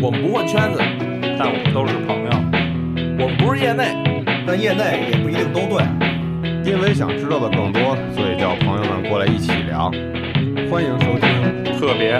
[0.00, 0.78] 我们不混圈子，
[1.36, 2.30] 但我们都是朋友。
[3.18, 3.96] 我们不是业内，
[4.46, 5.84] 但业内也不一定都对。
[6.64, 9.90] 因为想知道的更多，所以叫朋友们过来一起聊。
[10.70, 12.12] 欢迎收听特别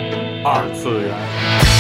[0.43, 1.78] 二次元。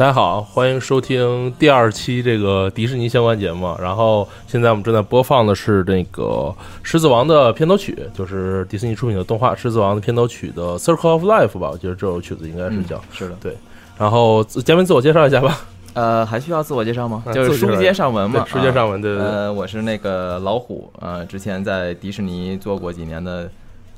[0.00, 3.76] 大家好，欢迎收听第二期这个迪士尼相关节目。
[3.78, 6.22] 然后现在我们正在播放的是这个
[6.82, 11.68] 《狮子王》的片头曲，就是迪士尼出品的动画《狮子王》的片头曲的《Circle of Life》吧？
[11.70, 13.54] 我觉得这首曲子应该是叫、是的，对。
[13.98, 15.60] 然后嘉宾自我介绍一下吧，
[15.92, 17.22] 呃，还需要自我介绍吗？
[17.34, 23.50] 就是书接上文嘛，书接上文啊对对对呃，我是那个老虎，呃，之前在迪士尼做过几年的，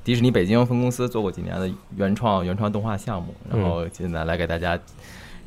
[0.03, 4.77] 迪士尼北京分公司做过几年的原创原创动画项目，然后现在来给大家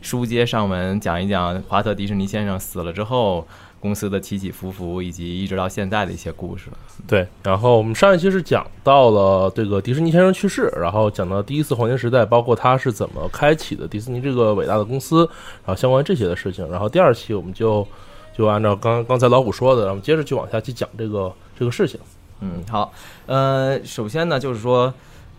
[0.05, 3.45] 书接上文，讲一讲华特迪士尼先生死了之后。
[3.77, 6.71] 公司的起起伏伏，以及一直到现在的一些故事。
[7.05, 7.27] 对。
[7.43, 15.29] 然后我们上一期是讲到了这个迪士尼先生去世，然后讲到第一次黄金时代，包括他是怎么开启的迪士尼这个伟大的公司，
[15.63, 16.67] 然后相关这些的事情。
[16.71, 17.87] 然后第二期我们就
[18.35, 21.99] 就按照刚刚才老虎说的，然后接着去往下去讲这个这个事情。
[22.39, 22.91] 嗯，好，
[23.27, 24.91] 呃，首先呢，就是说，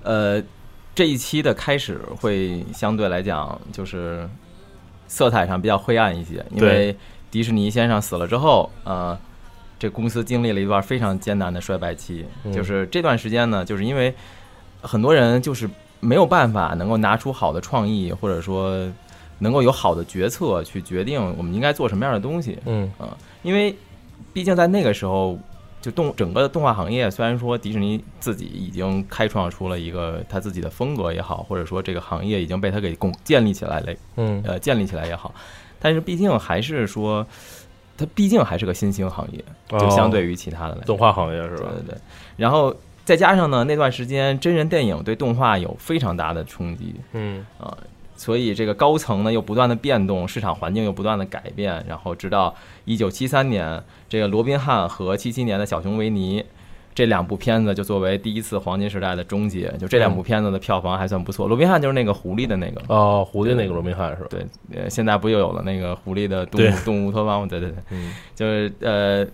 [0.04, 0.40] 呃，
[0.94, 4.28] 这一期的开始会相对来讲就是
[5.08, 6.96] 色彩上比较灰暗一些，因为
[7.30, 9.18] 迪士尼先生死了之后，呃，
[9.78, 12.52] 这公司经历了一段非常艰难的衰败期，嗯。
[12.52, 14.14] 就是这段时间呢，就是因为
[14.80, 15.68] 很多人就是
[16.00, 18.90] 没有办法能够拿出好的创意，或者说
[19.38, 22.90] 能够有好的决策去决定我们应该做什么样的东西，嗯。
[23.42, 23.76] 因为
[24.32, 25.38] 毕竟在那个时候，
[25.86, 35.32] 就动整个的动画行业，虽然说迪士尼自己已经开创出了一个他自己的风格也好，或者说这个行业已经被他给共建立起来了，嗯呃，建立起来也好，
[35.78, 37.24] 但是毕竟还是说，
[37.96, 39.44] 它毕竟还是个新兴行业，
[39.78, 41.68] 就相对于其他的动画行业是吧？
[41.70, 41.98] 对对对。
[42.36, 42.74] 然后
[43.04, 47.78] 再加上呢，那段时间真人电影对动画有非常大的冲击，嗯啊，
[48.16, 52.54] 所以这个高层呢又不断的变动，市场环境又不断的改变，然后直到
[52.84, 56.44] 一九七三年，这个罗宾汉和七七年的小熊维尼
[56.94, 61.46] 这两部片子就作为第一次黄金时代的终结，就这两部片子的票房还算不错。
[61.46, 62.80] 罗宾汉就是那个狐狸的那个。
[62.88, 64.28] 哦，狐狸那个罗宾汉是吧？
[64.30, 67.46] 对，呃，现在不又有了那个狐狸的动物动物乌托邦吗？
[67.46, 69.26] 对对对，嗯就是呃，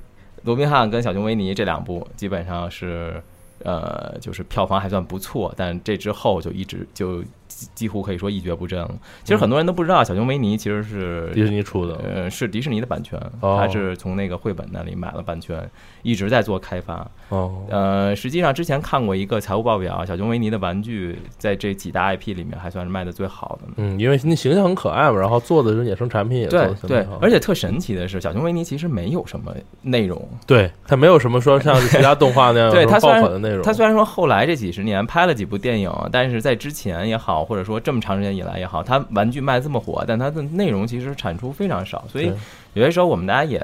[0.43, 3.23] 罗宾汉跟小熊维尼这两部基本上是
[3.63, 7.23] 呃，就是票房还算不错，但这之后就一直就
[7.55, 8.91] 几几乎可以说一蹶不振了。
[9.23, 11.97] 其实很多人都不知道，小熊维尼其实是迪士尼出的。
[12.03, 15.69] 呃是迪士尼的版权，哦他是从那个绘本那里买了版权，
[16.03, 17.07] 一直在做开发。
[17.29, 23.69] 哦，呃，实际上之前看过一个财务报表，小熊维尼的玩具在这几大 IP 里面还算是卖的最好的。
[23.77, 33.63] 嗯，因为那形象很可爱嘛，然后做的是衍生产品也做对对的相当好，而且特神奇的是，小熊维尼其实没有什么内容，对它没有什么说像其他动画那样 对有什么爆款的内容。
[33.63, 42.33] 他虽然说后来这几十年拍了几部电影，但是在之前也好，或者说这么长时间以来也好，它玩具卖这么火，但它的内容其实产出非常少，所以
[42.75, 43.61] 有些时候我们大家也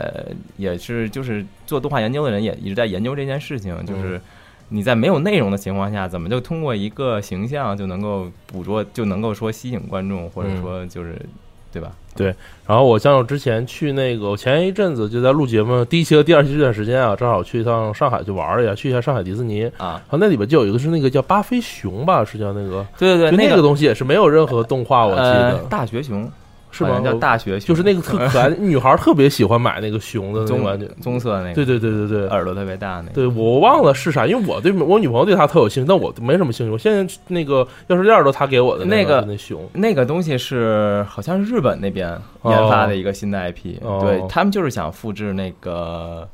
[0.57, 4.21] 也是就是做动画研究的人也一直在研究这件事情，就是
[4.69, 11.21] 你在没有内容的情况下，怎么就通过一个形象就能够捕捉，就能够说吸引观众，或者说就是
[11.73, 11.93] 对吧？
[12.67, 19.65] 然后我像我之前去那个，我前一阵子就在录节目第一期和第二期这段时间啊，正好去一趟上海去玩了一下，去一下上海迪士尼。
[19.79, 26.31] 啊，然后那里边就有一个是那个叫巴菲熊吧，是叫那个，对对对，就那个个东西也是没有任何动画，我记呃得大学熊
[26.79, 26.91] 是吗？
[26.91, 32.29] 好像叫我大学熊，就是那个特可爱的女孩特别喜欢买那个熊的那个玩具棕，棕色那个，对对对对对。
[32.29, 36.71] 耳朵特别大那个，对，我忘了是啥，因为我对我女朋友对它特有兴趣，但我没什么兴趣。
[36.71, 42.11] 我现在那个钥匙链都她给我的那个熊，那个东西是好像是日本那边
[42.45, 46.29] 研发的一个新的 IP，、哦对他们就是想复制那个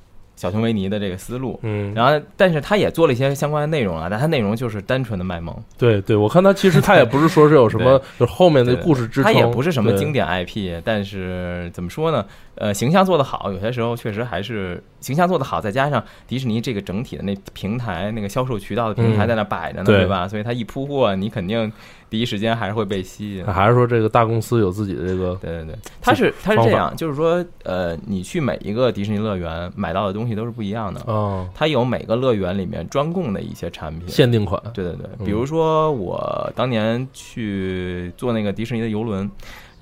[0.45, 1.59] 小熊维尼的这个思路。
[1.63, 12.25] 嗯，然后，但是他也做了一些相关的内容啊，但他内容就是单纯的卖萌，对对，我看他其实他也不是说是有什么，就是后面的故事支撑，他也不是什么经典 IP，但是怎么说呢？
[12.57, 20.29] 呃，形象做得好，有些时候确实还是形象做得好，再加上迪士尼这个整体的那平台、那个销售渠道的平台嗯在那摆着呢，对对吧？
[20.29, 21.71] 所以它一铺货，你肯定
[22.09, 23.45] 第一时间还是会被吸引。
[23.45, 34.09] 还是说这个大公司有自己的这个对对对，它是它是这样，就是说，呃，你去每一个迪士尼乐园买到的东西都是不一样的，哦它有每个乐园里面专供的一些产品。
[34.09, 39.29] 限定款，对对对，嗯比如说我当年去坐那个迪士尼的游轮，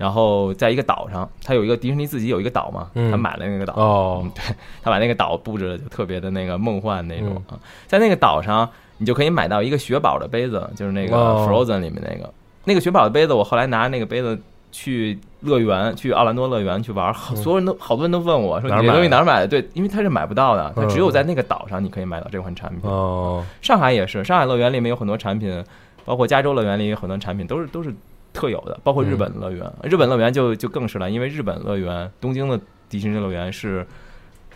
[0.03, 3.09] 然后在一个岛上，它有一个迪士尼自己有一个岛嘛，嗯。
[3.09, 4.21] 他买了那个岛，哦。
[4.25, 4.43] 嗯，对
[4.83, 7.55] 他把那个岛布置的就特别的那个梦幻那种嗯。
[7.55, 11.47] 啊，在那个岛上你就可以买到一个雪宝的杯子，就是那个哦。
[11.49, 12.29] Frozen 里面那个。
[12.65, 14.37] 那个雪宝的杯子，我后来拿那个杯子。
[14.75, 19.35] 去乐园，去奥兰多乐园去玩，好所有人都好多人都问我说：“你这东西哪儿买的？
[19.35, 22.89] 哪儿买的？”对，因为它是买不到的，它嗯只有在那个岛上你可以买到这款产品。
[22.89, 25.63] 哦，上海也是，上海乐园里面有很多产品，
[26.05, 27.93] 包括加州乐园里有很多产品都是都是
[28.33, 32.59] 特有的，包括日本乐园，日本乐园就就更是了，因为日本乐园东京的
[32.89, 33.85] 迪士尼乐园是。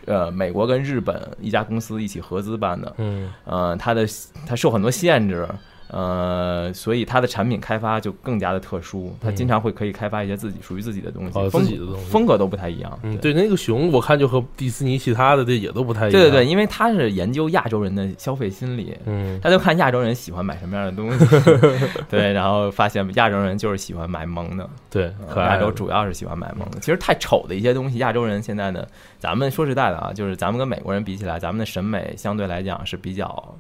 [0.05, 3.29] 呃，美国跟日本一家公司一起合资办的，嗯。
[3.43, 4.07] 呃，它的
[4.45, 5.45] 它受很多限制，
[5.89, 12.05] 呃，所以它的产品开发就更加的特殊，它经常会可以开发一些自己属于自己的东西，自己的东西。
[12.05, 12.99] 风格都不太一样。
[13.03, 19.39] 嗯，对，那个熊我看就和迪士尼其他的这也都不太一样，对对对，，因为它是研究亚洲人的消费心理，嗯。
[19.41, 21.25] 他就看亚洲人喜欢买什么样的东西，
[22.09, 26.79] 对，然后发现亚洲人就是喜欢买萌的，对，可亚洲主要是喜欢买萌的。
[26.79, 28.85] 其实太丑的一些东西，亚洲人现在呢，
[29.19, 33.55] 咱们说实在的啊，就是咱们跟美国人比起来，咱们的审美相对来讲是比较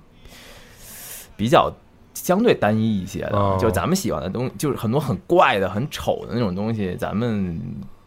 [1.37, 1.71] 比较
[2.23, 3.57] 相对单一一些的，哦。
[3.59, 7.59] 就咱们喜欢的东西，就是很多很怪的、很丑的那种东西，咱们。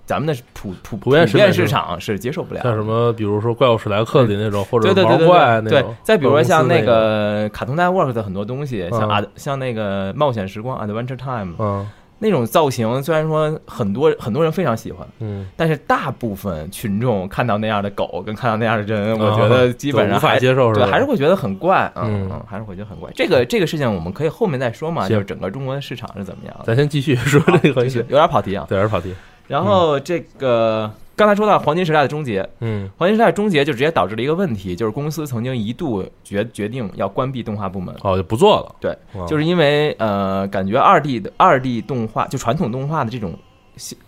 [0.06, 9.08] 咱们的普普普遍市场是接受不了，像什么，比如说怪物史莱克里那种，或者毛对对对对对对怪那种，，再比如说像那那个卡通 network 的很多东西，像嗯。
[9.08, 11.86] 啊像那个冒险时光 Adventure Time 嗯
[12.22, 23.10] 那种造型，虽然说很多很多人非常喜欢，嗯，但是大部分群众看到那样的狗跟看到那样的人，嗯我觉得基本上无法接受，对，吧还是会觉得很怪，嗯还是会觉得很怪。
[23.14, 26.64] 这个这个事情我们可以后面再说嘛，就是整个中国的市场是怎么样的。
[26.66, 28.66] 咱先继续说这个，就是有点跑题啊。
[28.68, 29.14] 对，还是跑题，
[29.48, 32.90] 然后这个刚才说到黄金时代的终结，嗯。
[32.96, 37.94] 黄金时代的终结就直接导致了一个问题，就是公司曾经一度决决定要关闭动画部门。
[38.00, 38.96] 哦，就不做了，对，
[39.28, 43.38] 就是因为呃，感觉二 D 的二 D 动画就传统动画的这种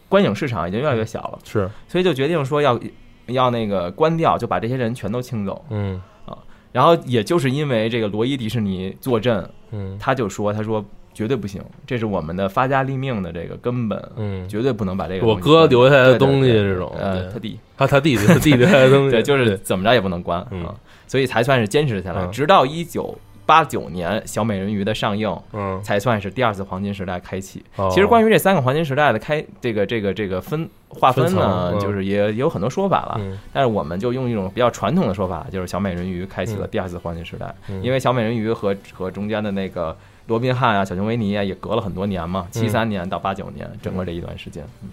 [0.08, 2.80] 观影市场已经越来越小了，是，所以就决定说要
[3.26, 5.62] 要那个关掉，就把这些人全都清走。
[5.68, 6.00] 嗯。
[6.24, 6.38] 啊
[6.72, 9.98] 然后也就是因为这个罗伊迪士尼坐镇，嗯。
[10.00, 10.82] 他就说他说
[11.14, 17.58] 绝对不行，这是我们的发家立命的这个根本，嗯，绝对不能把这个我哥留下来的东西这种，呃，他弟。
[17.76, 20.64] 他他弟弟他弟弟留下来的东西， 对，就是怎么着也不能关嗯。
[20.64, 20.74] 啊，
[21.06, 22.30] 所以才算是坚持下来，嗯。
[22.30, 25.36] 直到一九八九年小美人鱼的上映。
[25.52, 27.64] 嗯，才算是第二次黄金时代开启。
[27.76, 27.88] 哦。
[27.90, 33.16] 其实关于这三个黄金时代的开这个这个这个分划分分呢，就是也也有很多说法了。
[33.18, 33.36] 嗯。
[33.52, 37.52] 但是我们就用一种比较传统的说法，就是小美人鱼开启了第二次黄金时代。
[37.68, 37.82] 嗯。
[37.82, 39.96] 因为小美人鱼和和中间的那个
[40.26, 44.64] 罗宾汉啊、小熊维尼啊，也隔了很多年嘛，七三年到八九年，整个这一段时间。
[44.82, 44.90] 嗯。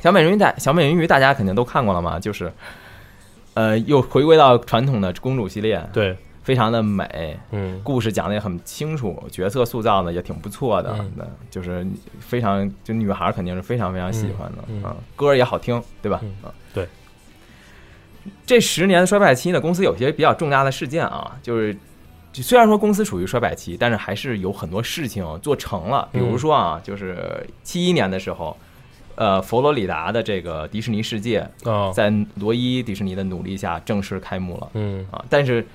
[0.00, 2.52] 小美人鱼大小美人鱼大家肯定都看过了嘛，就是
[3.54, 7.80] 呃又回归到传统的公主系列，对，非常的美，嗯。
[7.82, 11.12] 故事讲的也很清楚，角色塑造呢也挺不错的，嗯。
[11.16, 11.84] 那就是
[12.20, 14.80] 非常就女孩肯定是非常非常喜欢的嗯。
[14.80, 14.84] 嗯。
[14.84, 16.20] 啊，歌也好听，对吧？
[16.22, 16.34] 嗯。
[16.42, 16.86] 啊，对。
[18.44, 21.78] 这十年的衰败期呢，公司有些比较重大的事件啊，就是就
[22.42, 28.56] 虽然说公司处于衰败期，但是还是有很多事情做成了，比如说啊，就是七一年的时候。
[29.18, 35.24] 呃，佛罗里达的这个迪士尼世界，哦，在罗伊迪士尼的努力下正式开幕了嗯啊！
[35.30, 35.66] 但是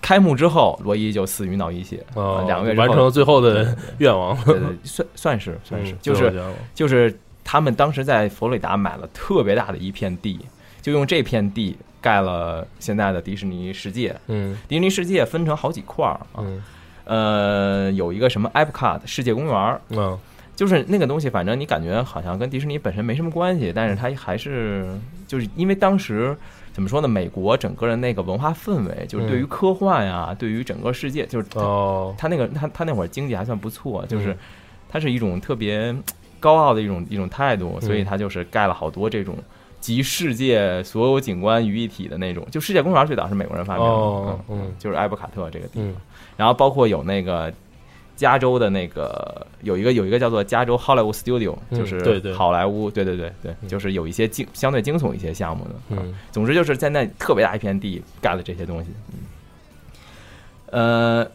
[0.00, 6.42] 开幕之后，罗伊就死于脑溢血，哦啊，两个月完成了最后的 愿望，对对，算算是算是，嗯就是
[6.74, 10.40] 就是他们当时在佛罗里达买了特别大的一片地，
[10.80, 14.14] 就用这片地盖了现在的迪士尼世界。
[14.26, 14.56] 嗯。
[14.66, 16.62] 迪士尼世界分成好几块儿啊，嗯。
[17.04, 20.18] 呃，有一个什么 Epcot 世界公园儿，嗯。
[20.54, 24.88] 就是那个东西，反正你感觉好像跟迪士尼本身没什么关系，但是它还是
[25.26, 26.36] 就是因为当时
[26.72, 32.12] 怎么说呢，美国整个的那个文化氛围，就是对于科幻呀，对于整个世界，就是哦。
[32.18, 34.38] 他那个他他那会儿经济还算不错，就是嗯。
[34.88, 35.94] 他是一种特别
[36.40, 38.04] 高傲的一种一种态度，所以嗯。
[38.04, 39.36] 他就是盖了好多这种
[39.80, 42.46] 集世界所有景观于一体的那种。
[42.50, 45.96] 就世界公园最早是美国人发明的，哦嗯嗯就是埃博卡特这个地方，嗯
[46.36, 47.52] 然后包括有那个。
[48.18, 58.90] 加州的那个有一个有一个叫做加州 Hollywood Studio，嗯就是好莱坞，对对对对，嗯就是有一些惊相对惊悚一些项目的，嗯总之就是在那特别大一片地盖了这些东西。
[60.72, 61.30] 嗯，呃，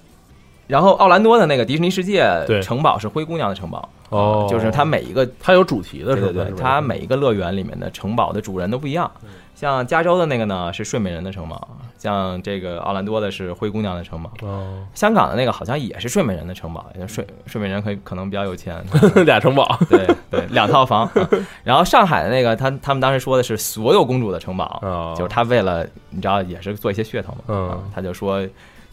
[0.73, 2.59] 然后奥兰多的那个迪士尼世界对。
[2.63, 6.27] 城堡是灰姑娘的城堡，哦，就是它每一个它有主题的是吧？
[6.33, 9.09] 对对对，它每一个乐园里面的城堡的主人都不一样。
[9.53, 11.67] 像加州的那个呢是睡美人的城堡，
[11.99, 18.83] 像这个奥兰多的是灰姑娘的城堡，哦，香港的那个好像也是睡美人的城堡，睡睡美人可以可能比较有钱，
[19.27, 21.05] 俩城堡， 对对，两套房。
[21.05, 21.11] 啊
[21.63, 25.13] 然后上海的那个他他们当时说的是所有公主的城堡，哦。
[25.15, 27.69] 就是他为了你知道也是做一些噱头嘛，嗯。
[27.69, 28.41] 啊他就说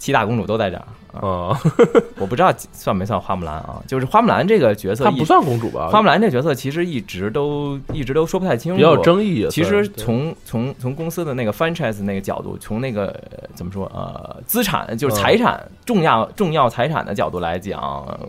[0.01, 0.81] 七大公主都在这儿。
[0.81, 1.61] 啊啊，
[2.19, 5.89] 我不知道算没算花木兰啊，就是花木兰这个角色她，不算公主吧？
[5.91, 9.45] 花木兰这角色其实一直都一直都说不太清楚，比较有争议。
[9.51, 18.21] 其实从从从公司的那个 franchise 那个角度，从那个呃怎么说呃资产就是嗯财产、重要重要财产的角度来讲，呃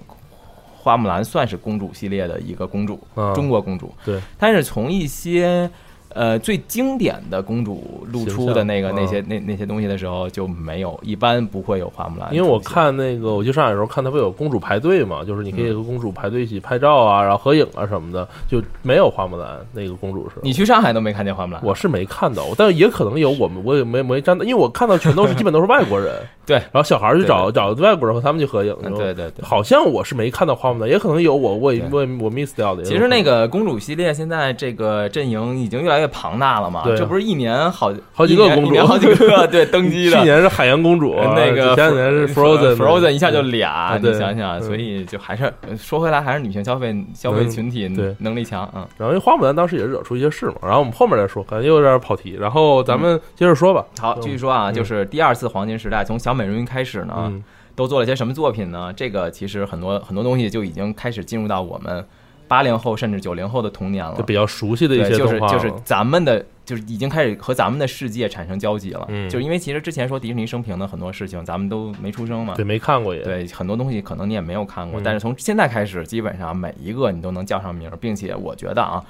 [0.75, 3.93] 花木兰算是公主系列的一个公主，嗯中国公主。
[4.03, 5.69] 对，但是从一些
[6.13, 12.33] 呃最经典的公主露出的那个那些那那些东西的时候就没有，一般不会有花木兰。
[12.33, 20.35] 因为我看那个，我去上海的时候看，它不有公主排队嘛，就是你可以和公主排队一起拍照啊，然后合影啊什么的，就没有花木兰那个公主是。
[20.41, 26.15] 你去上海都没看见花木兰，我是没看到，但是也可能有，我们我也没没站到，因为我看到全都是 基本都是外国人，
[26.45, 29.43] 对然后小孩儿去找对找外国人和他们去合影，嗯对对对。
[29.43, 32.83] 好像我是没看到花木兰，也可能有我我我我 miss 掉的。
[32.83, 40.17] 其实那个公主系列现在这个阵营已经越来越庞大了嘛，对这不是一年好好几个公主好几个对登基的。
[40.17, 48.85] 去年是海洋公主， 那个前两年是 Frozen Frozen 一下就俩，你想想，嗯所以就还是说回来，还是女性消费消费群体对能力强，嗯。
[48.97, 52.35] 然后因为花木兰当时也是惹出一些事嘛，然后我们后面再说，可能又有点跑题。
[52.39, 53.85] 然后咱们接着说吧。
[53.99, 57.43] 好，继续说啊，嗯就是第二次黄金时代，从小美人鱼开始呢，嗯，
[57.75, 58.91] 都做了些什么作品呢？
[58.93, 62.05] 这个其实很多很多东西就已经开始进入到我们
[62.47, 64.23] 八零后甚至九零后的童年了就。
[64.23, 69.05] 比较熟悉的一对，些就是动画了，就是咱们的，就是已经开始和咱们的世界产生交集了。
[69.07, 72.53] 嗯就是因为其实之前说迪士尼生平的很多事情，咱们都没出生嘛。
[72.55, 79.01] 对没看过也，对，很多东西可能你也没有看过，嗯但是从现在开始，基本上每一个你都能叫上名，并且我觉得啊，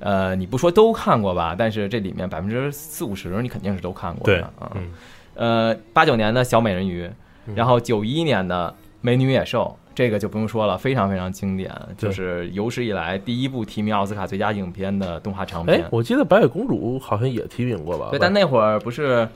[0.00, 4.70] 呃，你不说都看过吧，但是这里面百分之四五十你肯定是都看过的啊。
[4.74, 4.90] 嗯
[5.34, 7.10] 呃，八九年的小美人鱼，
[7.46, 15.86] 嗯然后九一年的美女与野兽，这个就不用说了，非常非常经典，就是有史以来第一部提名奥斯卡最佳影片的动画长哎片，。
[15.90, 18.08] 我记得白雪公主好像也提名过吧？
[18.10, 19.26] 对，但那会儿不是，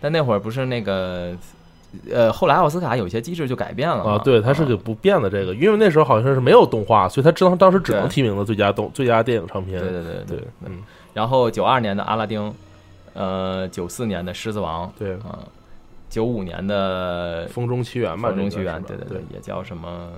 [0.00, 1.36] 但那会儿不是那个，
[2.10, 9.78] 呃，后来奥斯卡有些机制就改变了啊，对，它是个不变的这个，因为那时候好像是没有动画，所以它只能当时只能提名了最佳动最佳电影长片。
[9.80, 12.52] 对对对对，嗯，然后九二年的阿拉丁，
[13.14, 15.38] 呃，九四年的狮子王，对，啊，
[16.10, 20.10] 九五年的风中奇缘吧，风中奇缘对对对，也叫什么，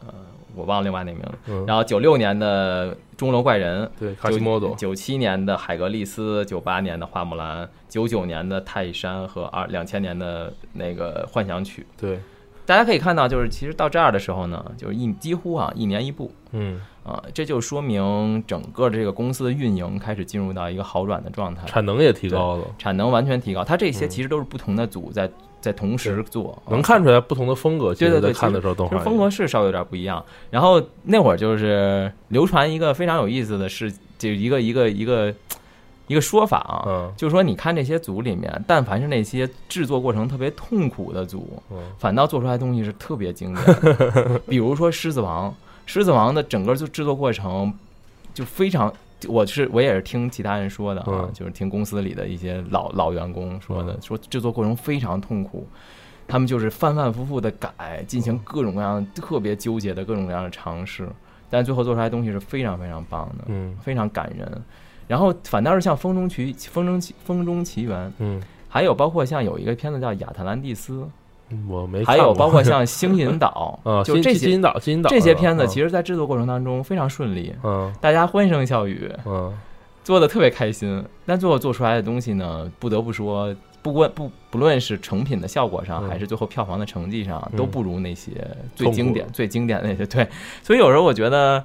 [0.00, 0.12] 呃，
[0.54, 1.32] 我忘了另外那名字。
[1.46, 11.86] 嗯，然后九六年的钟楼怪人，对，卡西莫多，九七年的海格力斯，九八年的花木兰，九九年的泰山和二两千年的那个幻想曲。
[11.96, 12.20] 对，
[12.66, 23.64] 大家可以看到，就是其实到这儿的时候呢，就是一几乎啊一年一部嗯，啊，这就说明整个这个公司的运营开始进入到一个好转的状态，产能也提高了，产能完全提高。
[23.64, 27.94] 它这些嗯其实都是不同的组在在同时做，啊能看出来不同的风格。
[27.94, 30.24] 对对对看的时候，动画其实风格是稍微有点不一样。
[30.50, 35.34] 然后那会儿就是流传一个非常有意思的事，就一个一个一个
[36.06, 44.40] 一个说法啊，嗯就是说你看这些组里面，但凡是那些制作过程特别痛苦的组，嗯反倒做出来的东西是特别经典的。
[44.48, 45.50] 比如说《狮子王》，
[45.88, 47.72] 《狮子王》的整个就制作过程
[48.34, 48.92] 就非常。
[49.26, 55.66] 我是我也是听其他人说的啊，嗯就是听公司里的一些老老员工说的，嗯说制作过程非常痛苦，
[56.28, 61.08] 他们就是反反复复的改，进行各种各样特别纠结的各种各样的尝试，
[61.50, 64.62] 但最后做出来的东西是非常非常棒的，嗯非常感人。
[65.08, 71.00] 然后反倒是像《风中奇风中奇风中奇缘》，嗯，还有包括像有一个片子叫《亚特兰蒂斯》，
[71.68, 79.52] 我没看还有包括像《星银岛 啊，》，就这些金金银岛，金银岛这些片子，其实在制作过程当中非常顺利，嗯大家欢声笑语，嗯
[80.04, 81.04] 做的特别开心。
[81.26, 88.32] 但最后做出来的东西呢，不得不说，不管不不论是成品的效果上，嗯还是最后票房的成绩上，嗯都不如那些
[88.74, 90.06] 最经典、最经典的那些。
[90.06, 90.26] 对，
[90.62, 91.64] 所以有时候我觉得。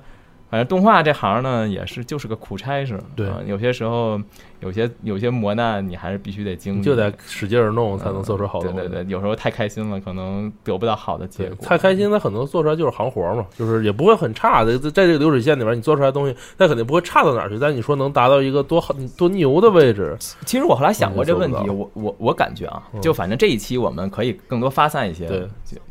[0.50, 3.02] 反正动画这行呢，也是就是个苦差事。
[3.16, 4.22] 对啊有些时候，
[4.64, 8.78] 有些有些磨难，你还是必须得经历，就得使劲儿弄才能做出好东西。
[8.78, 11.66] 嗯对对对，有时候太开心了，可能得不到好的结，果。
[11.66, 17.60] 太开心，它很多做出来就是行活嘛，就是也不会很差的，在在这个流水线里边，你做出来的东西，它肯定不会差到哪儿去。
[17.60, 25.28] 但你说能达到一个多好多牛的位置，其实我后来想过这个问题，嗯我我我感觉啊嗯，就反正这一期我们可以更多发散一些，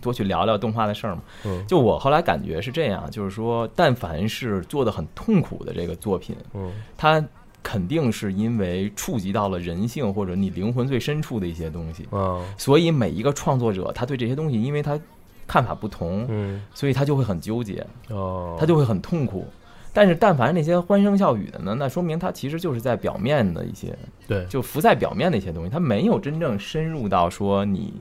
[0.00, 1.23] 多去聊聊动画的事儿嘛。
[1.45, 7.25] 嗯就我后来感觉是这样，就是说，但凡是做的很痛苦的这个作品，嗯它
[7.62, 14.99] 肯定是因为触及到了人性或者你灵魂最深处的一些东西，啊，所以每一个创作者他对这些东西，因为他
[15.47, 16.62] 看法不同，嗯。
[16.75, 19.47] 所以他就会很纠结，哦，他就会很痛苦。
[19.95, 23.95] 但是，但凡那些欢声笑语的呢，那说明他其实就是在表面的一些，
[24.26, 24.45] 对。
[24.47, 27.92] 就浮在表面的一些东西，他没有真正深入到说你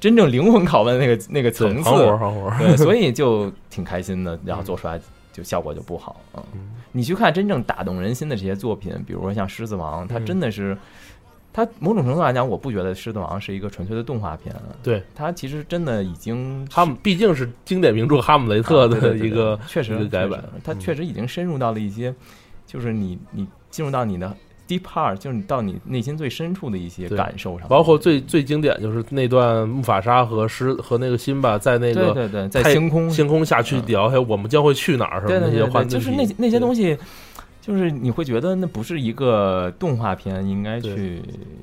[0.00, 1.88] 真正灵魂拷问那个那个层次。
[1.90, 5.00] 活行活， 对，所以就挺开心的，然后做出来
[5.38, 6.42] 就效果就不好啊。
[6.52, 6.74] 嗯。
[6.90, 10.26] 你去看真正打动人心的这些作品，比如说像《狮子王》，它嗯。
[10.26, 10.76] 真的是，
[11.52, 15.02] 它某种程度来讲，我不觉得《狮子王》是一个纯粹的动画片，对。
[15.14, 20.80] 它其实真的已经哈姆毕竟是经典名著《哈姆雷特的一个对确实一个改版它嗯。
[20.80, 22.12] 确实已经深入到了一些，
[22.66, 24.34] 就是你你进入到你的
[24.68, 36.78] deep heart，就是你到你内心最深处的一些感受上，包括最最经典就是那段木法沙和狮和那个辛巴在那个对对对，在星空星空下去嗯聊，还有我们将会去哪儿什么那些话对，就是那那些东西。
[36.78, 36.96] 西，
[37.68, 41.20] 就是你会觉得那不是一个动画片应该去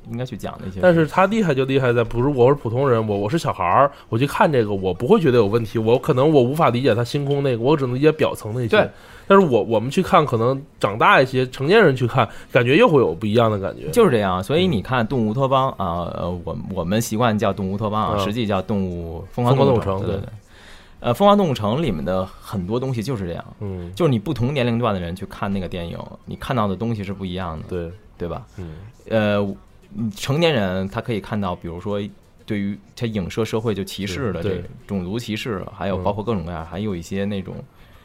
[0.08, 0.78] 应该去讲的一些。
[0.80, 5.80] 但是他厉害就厉害在，不是我是普通人，我我是小孩儿，我去看这个，我不会觉得有问题。
[5.80, 8.68] 我可能我无法理解他星空那个，我只能理解表层那些。
[8.68, 8.88] 对，
[9.26, 13.90] 但是我我们去看，可能长大一些，成年人去看，感觉又会有不一样的感觉。
[13.90, 20.28] 就是这样，所以你看《动物乌托邦》啊，呃，我我们习惯叫《动物乌托邦》啊，嗯实际叫《动物疯疯狂动物动物城对对对。
[20.98, 28.46] 呃，《疯狂动物城》里面的很多东西就是这样，嗯，就是你不同年龄段的人去看那个电影，你看到的东西是不一样的，对，对吧？
[28.56, 28.74] 嗯
[29.08, 29.56] 呃，
[30.16, 32.00] 成年人他可以看到，比如说
[32.44, 37.54] 对于他影射社会就歧视的这个种族歧视，还有嗯包括各种各样，还有一些那种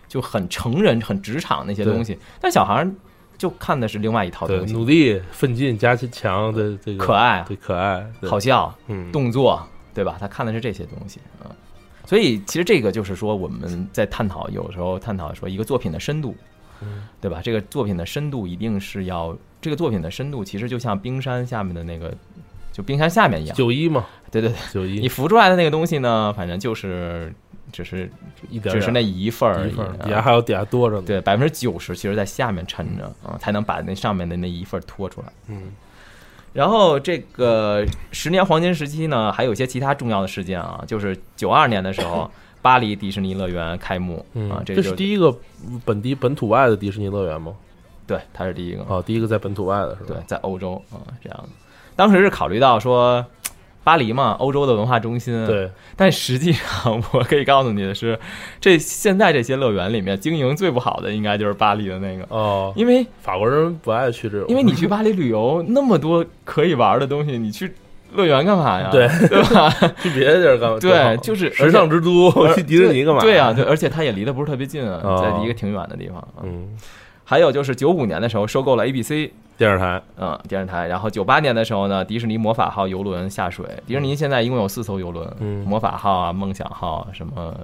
[0.07, 2.91] 就很成人、很职场那些东西，但小孩儿
[3.37, 10.17] 就看的是另外一套，东西，努力奋进加强的这个可爱、对可爱，好笑、嗯，动作，对吧？
[10.19, 11.47] 他看的是这些东西啊。
[11.49, 11.55] 嗯
[12.11, 16.35] 所以其实这个就是说，我们在探讨，有时候探讨说一个作品的深度，
[16.81, 17.39] 嗯对吧？
[17.41, 22.13] 这个作品的深度一定是要，这个作品的深度其实就像冰山下面的那个，
[22.73, 23.55] 就冰山下面一样。
[23.55, 27.33] 九一嘛，对对对，九一你浮出来的那个东西呢，反正就是
[27.71, 28.11] 只是
[28.49, 31.03] 一点只是那一份儿底啊下还有底下多着呢。
[31.07, 35.27] 对，百分之九十其实在下面沉着啊，才能把那上面的那一份儿拖出来。
[35.47, 35.71] 嗯
[36.53, 42.29] 然后这个十年黄金时期呢，还有一些其他重要的事件啊，就是九二年的时候，
[42.61, 45.33] 巴黎迪士尼乐园开幕嗯啊，，这是第一个
[45.85, 47.53] 本地本土外的迪士尼乐园吗？
[48.05, 50.15] 对，它是第一个，哦，第一个在本土外的是吧？
[50.15, 51.49] 对，在欧洲啊这样的。
[51.95, 53.25] 当时是考虑到说，
[53.83, 58.17] 巴黎嘛，欧洲的文化中心，对，但实际上，我可以告诉你的是，
[58.59, 67.73] 这现在这些乐园里面经营最不好的应该就是巴黎的那个，哦，因为法国人不爱去这种，因为你去巴黎旅游那么多可以玩的东西，你去
[68.13, 68.89] 乐园干嘛呀？
[68.91, 69.69] 对对吧？
[70.03, 70.77] 去别的地儿干嘛？
[70.79, 73.21] 对就是时尚之都， 去迪士尼干嘛？
[73.21, 76.43] 对呀、对，而且它也离得不是特别近啊，哦在一个挺远的地方啊。
[76.43, 76.67] 嗯，
[77.31, 80.85] 还有就是九五年的时候收购了 ABC，电视台，嗯，电视台。
[80.85, 83.65] 然后九八年的时候呢，迪士尼魔法号游轮下水。
[83.87, 87.55] 迪士尼现在一共有四艘游轮，嗯魔法号啊、梦想号啊、什么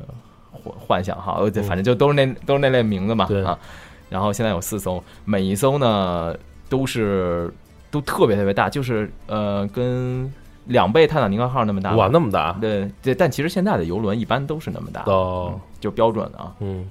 [0.53, 3.60] 幻幻想号，呃，反正就都是那都是那类名字嘛对啊。
[4.08, 6.34] 然后现在有四艘，每一艘呢
[6.69, 7.53] 都是
[7.91, 10.32] 都特别特别大，就是呃跟
[10.67, 11.93] 两倍泰坦尼克号那么大。
[11.93, 16.56] 哇，那么大，对对，但其实现在的游轮一般都是那么大，哦嗯就标准的啊。
[16.62, 16.89] 嗯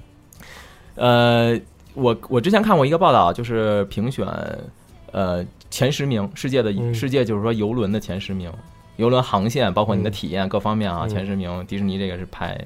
[0.93, 1.59] 呃，
[1.97, 4.25] 我我之前看过一个报道，就是评选
[5.11, 6.93] 呃前十名，世界的、嗯。
[6.93, 8.51] 世界就是说游轮的前十名，
[8.97, 10.11] 游轮航线包括你的嗯。
[10.11, 11.09] 体验各方面啊，嗯。
[11.09, 12.63] 前十名，迪士尼这个是排，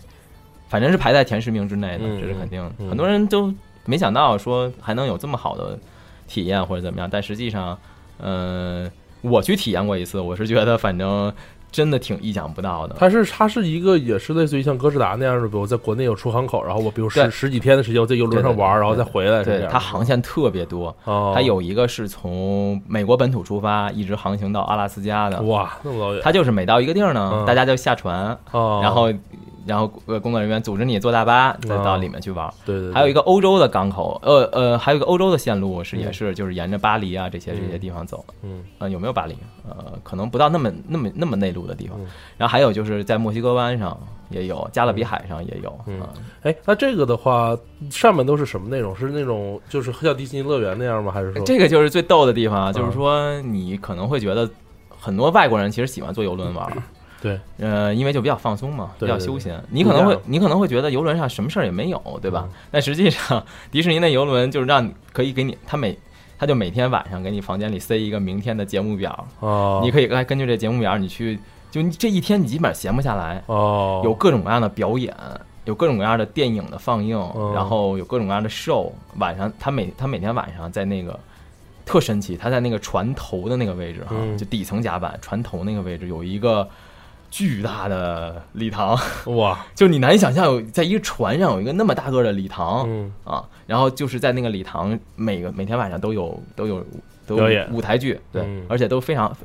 [0.67, 2.61] 反正是排在前十名之内的，嗯这是肯定。
[2.79, 3.53] 嗯很多人都
[3.85, 5.79] 没想到说还能有这么好的
[6.27, 7.77] 体验或者怎么样，但实际上，
[8.17, 8.91] 呃，
[9.21, 11.33] 我去体验过一次，我是觉得反正
[11.71, 12.95] 真的挺意想不到的。
[12.99, 25.41] 它是它是一个也是类似于像哥斯达那样的，比如在国内有出航口，然后我比如十十几天的时间我在游轮上玩，然后再回来，对，它航线特别多，哦，它有一个是从美国本土出发，一直航行到阿拉斯加的。
[25.43, 27.45] 哇那么老远，它就是每到一个地儿呢，嗯。
[27.45, 29.11] 大家就下船，哦，然后
[29.65, 32.51] 然后呃工作人员组织你坐大巴，再到里面去玩。
[32.65, 38.25] 对对，对还有一个欧洲的港口，呃呃，还有一个欧洲的线路是嗯也是就是沿着巴黎啊这些嗯这些地方走。
[38.43, 39.35] 嗯呃，有没有巴黎？
[39.69, 42.07] 呃，可能不到那么那么那么内陆的地方嗯。
[42.37, 43.97] 然后还有就是在墨西哥湾上
[44.29, 45.79] 也有，加勒比海上也有。
[45.85, 46.09] 嗯啊
[46.43, 47.57] 哎，那这个的话，
[47.89, 48.95] 上面都是什么内容？
[48.95, 51.11] 是那种就是像迪士尼乐园那样吗？
[51.11, 54.49] 还是说这个就是最逗的地方就是说你可能会觉得
[54.89, 56.83] 很多外国人其实喜欢坐游轮玩儿，
[57.21, 59.63] 对，呃，因为就比较放松嘛，比较休闲。
[59.69, 62.49] 你可能会你可能会觉得游轮上什么事儿也没有，对吧？
[62.49, 62.53] 嗯？
[62.71, 65.95] 但实际上，迪士尼那游轮就是让你可以给你，他每
[66.39, 74.01] 他就每天晚上给你房间里塞一个明天的节目表，哦，你可以来根据这节目表你去，就你这一天你基本上闲不下来，哦。
[74.03, 75.15] 有各种各样的表演，
[75.65, 78.91] 有各种各样的电影的放映，嗯然后有各种各样的 show。
[79.17, 81.19] 晚上他每他每天晚上在那个
[81.85, 84.35] 特神奇，他在那个船头的那个位置哈，嗯。
[84.35, 86.67] 就底层甲板船头那个位置有一个
[87.31, 93.11] 巨大的礼堂，哇， 就你难以想象有在一个船上有一个那么大个的礼堂、嗯。
[93.23, 96.85] 啊，然后就是在那个礼堂每个每天晚上都有都有
[97.25, 98.63] 都有舞台剧，对，嗯。
[98.69, 99.35] 而且都非常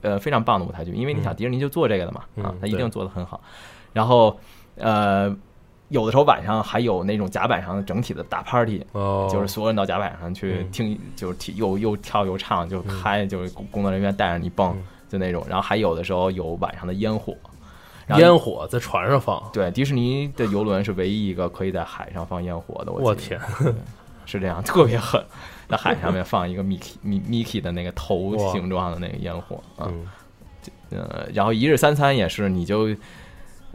[0.00, 1.36] 呃非常棒的舞台剧，因为你想嗯。
[1.36, 3.40] 迪士尼就做这个的嘛，啊他一定做的很好，
[3.92, 4.40] 然后
[4.76, 5.36] 呃。
[5.90, 10.70] 有的时候晚上还有那种甲板上整体的大 party，、哦，就是所有人到甲板上去嗯。
[10.72, 14.82] 听，就是听又又跳又唱，就嗨，就是工工作人员带着你蹦，嗯
[15.14, 15.44] 就那种。
[15.48, 17.34] 然后还有的时候有晚上的烟火，
[18.06, 22.90] 然后烟火在船上放，对，迪士尼的游轮是唯一一个可以在海上放烟火的。
[22.92, 23.40] 我我天，
[24.26, 25.24] 是这样，特别狠，
[25.68, 30.06] 在海上面放一个 Mickey 米 Mickey 的那个头形状的那个烟火啊，嗯
[30.90, 32.88] 呃，然后一日三餐也是，你就。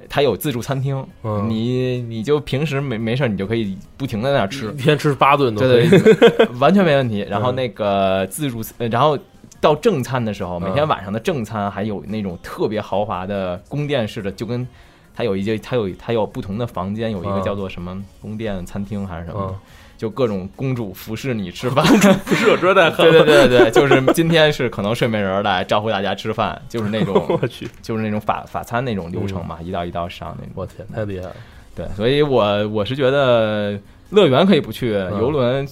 [0.07, 7.19] 它有自助餐厅，嗯你你就平时没没事儿，你就可以不停的在那儿吃一，天吃八顿都可对以，对，完全没问题。
[7.29, 9.19] 然后嗯那个自助，呃然后
[9.61, 10.87] 到正餐的时候，每天嗯。
[10.87, 14.67] 晚上的正餐还有那种特别豪华的宫殿式的，就跟
[15.15, 17.43] 它有一些，它有它有不同的房间，有一个嗯。
[17.43, 19.53] 叫做什么宫殿餐厅还是什么
[19.97, 21.85] 就各种公主服侍你吃饭。
[22.25, 30.53] 不是我这太狠对对，对对，就是今天是可能睡美人来招呼大家吃饭，就是那种 我去，就是那种法法餐那种流程嘛，一道一道上那种。
[30.55, 31.35] 我天，太厉害了，
[31.75, 33.77] 对，所以我我是觉得
[34.09, 35.67] 乐园可以不去，游轮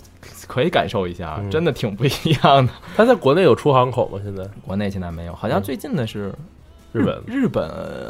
[0.48, 2.10] 可以感受一下，嗯真的挺不一
[2.44, 2.72] 样的。
[2.96, 4.20] 它在国内有出航口吗？
[4.24, 6.34] 现在国内现在没有，好像嗯最近的是
[6.94, 7.70] 日本日本、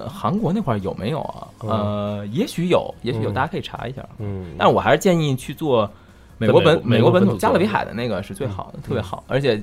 [0.10, 1.48] 韩国那块儿有没有啊？
[1.64, 4.08] 嗯呃，也许有，也许有，嗯大家可以查一下。
[4.20, 5.90] 嗯，但我还是建议去做
[6.38, 9.62] 美国本美国本土加勒比海的那个是最好的，特别好，而且。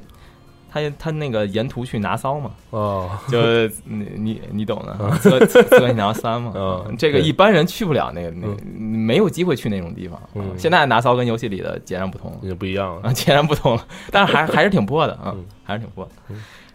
[0.75, 3.39] 他他那个沿途去拿骚嘛，哦， 就
[3.85, 10.21] 你你你懂的，测测测你拿三嘛，嗯这个一般人去不了那个那个没有机会去那种地方。
[10.35, 10.53] 嗯。
[10.59, 16.35] 现在拿骚跟游戏里的截然不同，那就不一样了，啊，截然不同了，但是还还是挺破的啊嗯，还是挺破的。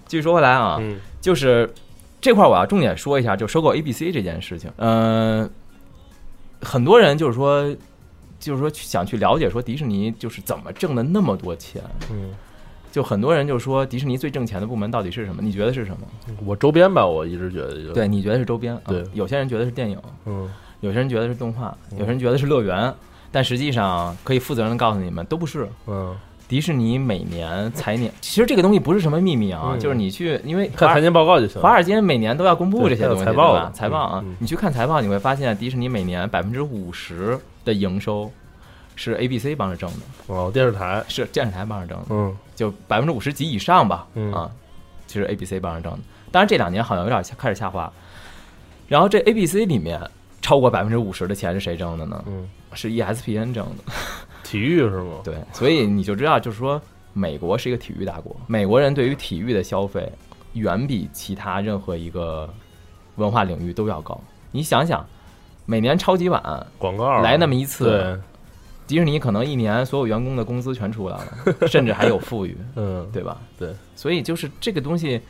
[0.09, 0.97] 续说回来啊，嗯。
[1.19, 1.69] 就是
[2.21, 4.71] 这块我要重点说一下，就收购 ABC 这件事情。
[4.77, 5.49] 嗯、
[6.61, 7.69] 很多人就是说，
[8.39, 11.81] 就是说想去了解说迪士尼就是怎么挣的那么多钱。
[12.09, 12.31] 嗯，
[12.91, 15.41] 就很多人就说迪士尼最挣钱的部门到底是什么？
[15.41, 16.07] 你觉得是什么？
[16.45, 18.73] 我周边吧，我一直觉得就，对，你觉得是周边？
[18.75, 20.49] 啊对有些人觉得是电影，嗯
[20.81, 22.93] 有些人觉得是动画，嗯有些人觉得是乐园。
[23.31, 25.69] 但实际上，可以负责任的告诉你们，都不是。
[25.85, 26.15] 嗯，
[26.47, 38.31] 迪士尼每年财年， 其实这个东西不是什么秘密啊，嗯就是你去，因为看财年报告就行了，华尔街每年都要公布这些东西，财报的财报啊你去看财报，你会发现迪士尼每年百分之五十的营收
[39.01, 44.51] 是 ABC 帮着挣的，哦，电视台，是电视台帮着挣的，嗯就百分之五十及以上吧，嗯啊，
[45.07, 45.99] 其实 ABC 帮着挣的。
[46.31, 47.89] 当然这两年好像有点开始下滑，
[48.89, 50.01] 然后这 ABC 里面
[50.41, 52.21] 超过百分之五十的钱是谁挣的呢？
[52.27, 53.83] 嗯，是 E ESPN 挣的。
[54.43, 55.19] 体育是吗？
[55.23, 56.81] 对，所以你就知道，就是说，
[57.13, 60.11] 美国是一个体育大国，美国人对于体育的消费
[60.53, 62.53] 远比其他任何一个
[63.15, 64.19] 文化领域都要高。
[64.51, 65.05] 你想想，
[65.65, 68.21] 每年超级碗广告来那么一次，对，
[68.89, 73.37] 迪士尼可能一年所有员工的工资全出来了，甚至还有富裕， 嗯，对吧？
[73.57, 75.21] 对，所以就是这个东西。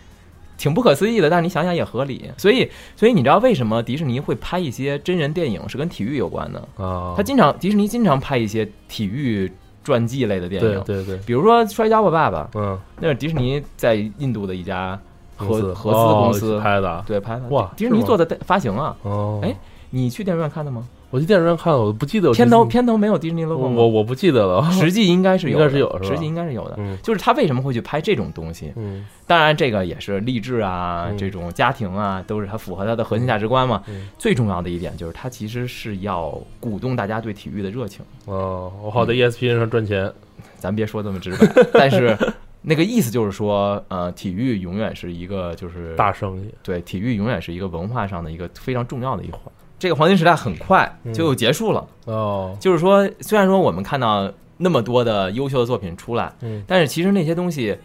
[0.58, 6.60] 挺不可思议的，但是你想想也合理，所以，所以你知道为什么迪士尼会拍一些真人电影是跟体育有关的？
[6.76, 9.50] 啊，他经常迪士尼经常拍一些体育
[9.86, 15.00] 传记类的电影，对对对，比如说《摔跤吧，爸爸》，嗯，那是迪士尼在印度的一家
[15.38, 17.48] 合司合资公司、哦拍的，对拍的。
[17.52, 19.56] 哇迪士尼做的发行啊，哦，哎
[19.92, 20.86] 你去电影院看的吗？
[21.12, 23.76] 我去电影院看了，我不记得有片头片头没有迪士尼尼 logo 吗？
[23.78, 26.76] 我我不记得了，实际应该是有， 应该是有是吧实际应该是有的。
[26.78, 28.72] 嗯就是他为什么会去拍这种东西？
[28.76, 33.82] 嗯当然，这个也是励志啊，嗯这种家庭啊，都是他符合他的核心价值观嘛。
[33.88, 38.06] 嗯最重要的一点就是，他其实是要鼓动大家对体育的热情。
[38.26, 40.12] 哦，我好在 ESPN 上赚钱，
[40.58, 42.16] 咱别说这么直白，但是
[42.62, 49.42] 那个意思就是说，呃，体育永远是一个就是大生意，对，体育永远是一个文化上的一个非常重要的一环。
[49.80, 56.62] 这个黄金时代很快就又结束了，哦，就是说，虽然说我们看到那么多的优秀的作品出来，嗯。
[56.68, 57.78] 但是其实那些东西，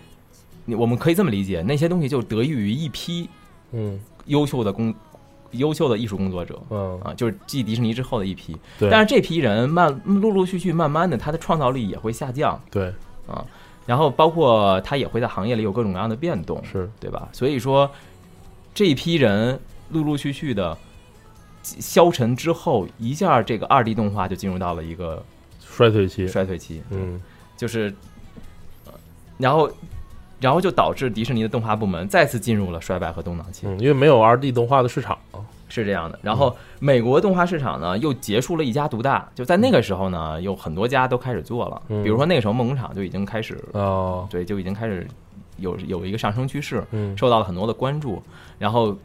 [0.66, 3.30] 我们可以这么理解，那些东西就得益于一批
[3.72, 3.98] 嗯。
[4.26, 4.92] 优秀的工、
[5.52, 8.56] 优秀的艺术工作者嗯，啊，就是继迪士尼之后的一批。
[8.78, 12.60] 对，但是这批人慢陆陆续续慢慢的，他的创造力也会下降。
[12.70, 12.92] 对。
[13.26, 13.44] 啊，
[13.86, 17.28] 然后包括他也会在行业里有各种各样的变动，是，对吧？
[17.32, 17.90] 所以说，
[18.74, 19.58] 这一批人
[19.90, 20.76] 陆陆续续的
[21.64, 25.24] 消沉之后，一下这个二 D 动画就进入到了一个
[25.60, 27.20] 衰退期，衰退期，嗯。
[27.56, 27.94] 就是，
[28.84, 28.92] 呃
[29.38, 29.70] 然后，
[30.40, 35.16] 然后就导致迪士尼的动画部门再次进入了衰败和动荡期，嗯，因为没有二 D 动画的市场，
[35.68, 36.18] 是这样的。
[36.20, 42.02] 然后，美国动画市场呢又结束了一家独大，就在那个时候呢，有很多家都开始做了，嗯。
[42.02, 45.06] 比如说那个时候梦工厂就已经开始，哦，对，就已经开始
[45.58, 47.16] 有有一个上升趋势，嗯。
[47.16, 48.20] 受到了很多的关注，
[48.58, 48.98] 然后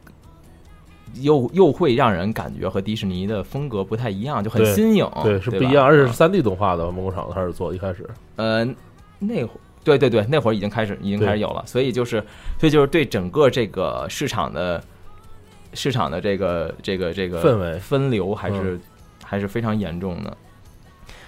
[1.14, 8.64] 又又会让人感觉和迪士尼的风格不太一样，就很新颖，对，是不一样，而且是啊三 D 动画的梦工厂开始做，一开始，呃，
[9.18, 12.22] 那会儿对对对，那会儿已经开始已经开始有了，所以就是
[12.58, 14.82] 所以就是对整个这个市场的
[15.74, 17.70] 市场的这个这个这个氛围。
[17.72, 18.78] 嗯分流还是、
[19.24, 20.36] 还是非常严重的。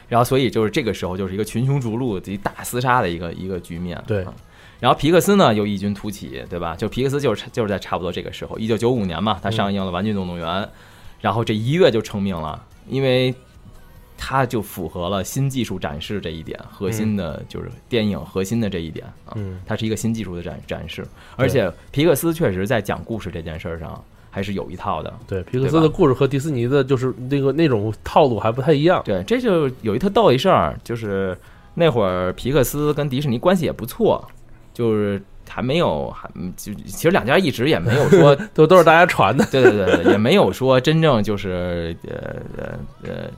[0.09, 4.03] 然后，所以就是这个时候，就是一个群雄逐鹿、及大厮杀的一个一个局面。
[4.07, 4.23] 对。
[4.25, 4.35] 啊
[4.83, 6.75] 然后皮克斯呢又异军突起，对吧？
[6.75, 10.47] 就皮克斯就是就是在差不多这个时候，一九九五年嘛，它上映了《玩具总动员》
[11.21, 13.33] 然后这一跃就成名了，因为
[14.19, 19.61] 它就符合了新技术展示这一点，核心的就是电影核心的这一点啊，嗯。
[19.65, 25.15] 它是一个新技术的展展示，而且皮克斯确实在讲故事这件事儿上还是有一套的。
[25.29, 31.39] 对，皮克斯的故事和迪士尼的就是那个那种套路还不太一样，对，这就有一特逗一事儿，就是
[31.75, 34.29] 那会儿皮克斯跟迪士尼关系也不错，
[34.73, 42.19] 就是还没有还就其实两家一直也没有说 都都是大家传的，对对对对，也没有说真正就是呃
[42.57, 43.31] 呃呃，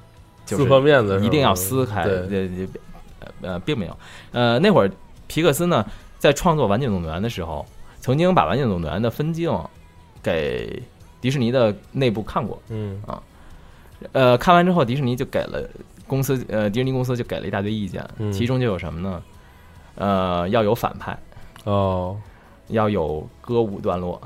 [0.46, 2.68] 就是四方面子一定要撕开，对对对
[3.20, 3.96] 呃呃，并没有。
[4.32, 4.90] 呃，那会儿
[5.26, 5.84] 皮克斯呢，
[6.18, 7.66] 在创作《玩具总动员》的时候，
[8.00, 9.50] 曾经把《玩具总动员》的分镜
[10.22, 10.82] 给
[11.20, 12.60] 迪士尼的内部看过。
[12.68, 13.20] 嗯啊
[14.12, 15.66] 呃，看完之后，迪士尼就给了
[16.06, 19.22] 公司，呃，迪士尼公司就给了一大堆意见，嗯其中就有什么呢？
[19.96, 21.16] 呃，要有反派，
[21.64, 22.16] 哦，
[22.68, 24.20] 要有歌舞段落，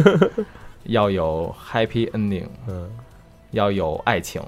[0.84, 2.88] 要有 happy ending，嗯
[3.52, 4.42] 要有爱情，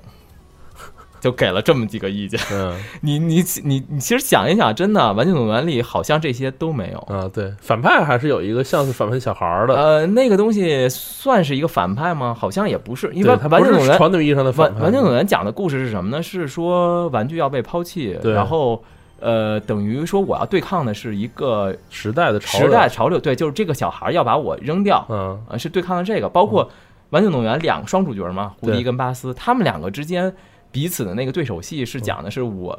[1.20, 2.38] 就给了这么几个意见。
[2.52, 6.98] 嗯 你你你你其实想一想，真的《玩具总动员》里好像这些都没有。
[7.12, 12.34] 啊，对，反派还是有一个像是反派小孩儿的，呃，那个东西算是一个反派吗？
[12.38, 16.22] 好像也不是，因为《玩具总动员》是传统意义上的反玩具总动员讲的故事是什么呢？
[16.22, 18.82] 是说玩具要被抛弃，然后
[19.20, 22.66] 呃，等于说我要对抗的是一个时代的潮流。
[22.66, 25.40] 时代潮流，对，就是这个小孩要把我扔掉，嗯。
[25.48, 26.28] 呃，是对抗的这个。
[26.28, 26.70] 包括
[27.10, 30.32] 玩具总动员两个双主角嘛，胡迪跟巴斯，他们两个之间
[30.70, 32.78] 彼此的那个对手戏是讲的是我。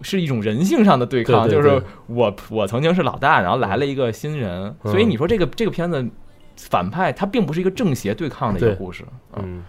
[0.00, 4.90] 是一种人性上的对抗，对对对就是我我曾经是老大，然后来了一个新人，嗯。
[4.90, 6.04] 所以你说这个这个片子
[6.56, 9.04] 反派他并不是一个正邪对抗的一个故事，
[9.36, 9.62] 嗯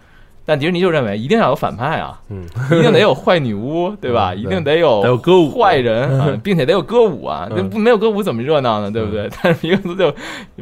[0.45, 2.43] 但迪士尼就认为一定要有反派啊，嗯，
[2.77, 4.31] 一定得有坏女巫，对吧？
[4.33, 8.91] 嗯一定得有还有歌舞坏人 啊，并且得有歌舞啊，嗯那不没有歌舞怎么热闹呢？
[8.91, 9.29] 对不对？
[9.41, 10.13] 但是皮克斯就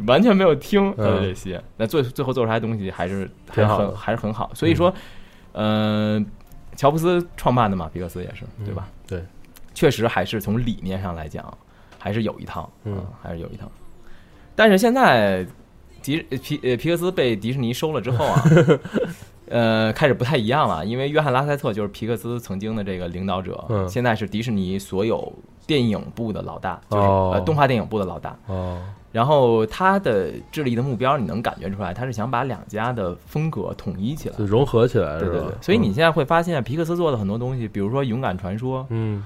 [0.06, 4.50] 完全没有听他的嗯这些，那最最后做出来的东西还是还好还是很好。
[4.54, 4.92] 所以说，
[5.52, 6.24] 呃，
[6.76, 8.86] 乔布斯创办的嘛，皮克斯也是，对吧？
[8.88, 9.24] 嗯对，
[9.74, 11.44] 确实还是从理念上来讲，
[11.98, 13.70] 还是有一套，嗯啊还是有一套。
[14.54, 15.44] 但是现在
[16.02, 18.42] 迪皮呃皮克斯被迪士尼收了之后啊，
[19.52, 25.30] 呃，开始不太一样了，因为约翰拉塞特就是皮克斯曾经的这个领导者，嗯现在是迪士尼所有
[25.66, 28.34] 电影部的老大，就是、哦呃动画电影部的老大。
[28.46, 28.80] 哦，
[29.12, 34.36] 然后他的致力的目标，你能感觉出来，他是想把两家的风格统一起来。
[34.36, 35.54] 就融合起来是吧对对对，？
[35.60, 39.22] 所以你现在会发现，皮克斯做的很多东西，比如说《勇敢传说》，嗯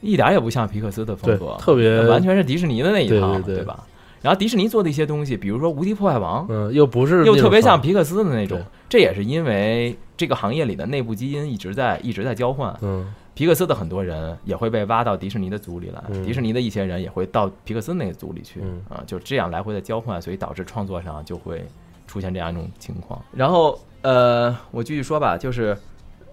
[0.00, 3.84] 一点儿也不像皮克斯的风格，特别完全是迪士尼的那一套，对吧？
[4.22, 12.76] 然后迪士尼做的一些东西，比如说《无敌破坏王》，嗯，又不是又特别像皮克斯的那种，这也是因为这个行业里的内部基因一直在一直在交换。
[12.82, 21.62] 嗯皮克斯的很多人也会被挖到迪士尼的组里来，嗯迪士尼的一些人也会到皮克斯那个组里去，嗯啊，就这样来回的交换，所以导致创作上就会
[22.06, 23.22] 出现这样一种情况。
[23.34, 25.76] 然后呃，我继续说吧，就是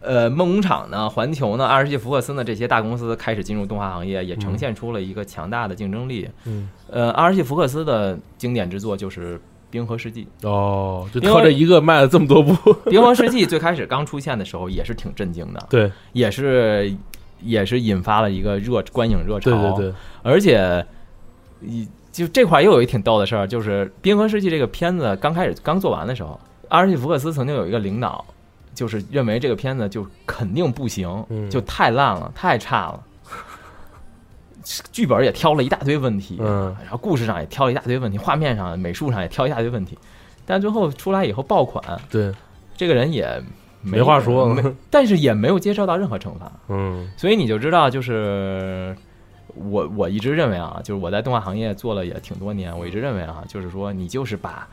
[0.03, 6.29] 呃，梦工厂呢、环球呢、二十世纪福克斯呢这些大公司开始进入动画行业，也呈现出了一个强大的竞争力。
[6.45, 9.37] 嗯呃，二十世纪福克斯的经典之作就是
[9.69, 10.27] 《冰河世纪》。
[10.47, 12.53] 哦，就靠这一个卖了这么多部，
[12.89, 16.93] 《冰河世纪》最开始刚出现的时候也是挺震惊的， 对也是
[17.41, 19.51] 也是引发了一个热观影热潮。
[19.51, 20.85] 对对对，而且
[21.61, 28.23] 一就这块又有一挺逗的事儿，就是《冰河世纪》这个片子刚开始刚做完的时候，阿尔西福克斯曾经有一个领导，
[28.73, 33.03] 就是认为这个片子就肯定不行，嗯就太烂了，太差了。
[34.93, 39.97] 剧本也挑了一大堆问题，嗯然后故事上也挑了一大堆问题，画面上、美术上也挑一大堆问题，
[40.45, 42.31] 但最后出来以后爆款，对，
[42.77, 43.25] 这个人也
[43.81, 48.95] 没没话说没 但是也没有接受到任何惩罚，嗯所以你就知道，就是
[49.53, 54.65] 我我一直认为啊，就是我在动画行业做了也挺多年，我一直认为啊，就是说你就是把，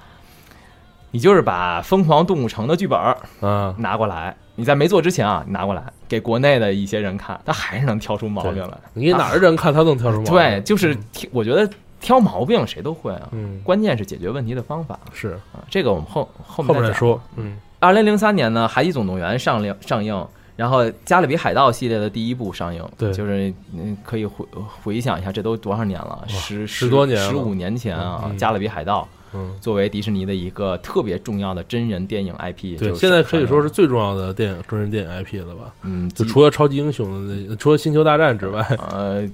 [1.13, 8.79] 你就是把《疯狂动物城》的剧本儿啊，拿过来，你在没做之前啊，你拿过来给国内的一些人看，他还是能挑出毛病来。
[8.95, 11.69] 你哪儿人看他都能挑出毛病，对，就是挑，我觉得
[12.01, 13.61] 挑毛病谁都会啊，嗯。
[13.65, 14.99] 关键是解决问题的方法。
[15.13, 15.31] 是。
[15.53, 15.65] 啊。
[15.69, 17.59] 这个我们后后面再说，嗯。
[17.81, 23.13] 二零零三年呢，《海底总动员》上映上映，然后《加勒比海盗》系列的第一部上映，对。
[23.13, 24.47] 就是嗯，可以回
[24.83, 26.23] 回想一下，这都多少年了？
[26.29, 35.73] 十十多年十五年前啊，加勒比海盗》嗯，作为迪士尼的一个特别重要的真人电影 IP，对，就现在可以说是最重要的电影真人电影 IP 了吧？
[35.83, 39.29] 嗯，就除了超级英雄的那，除了星球大战之外，呃，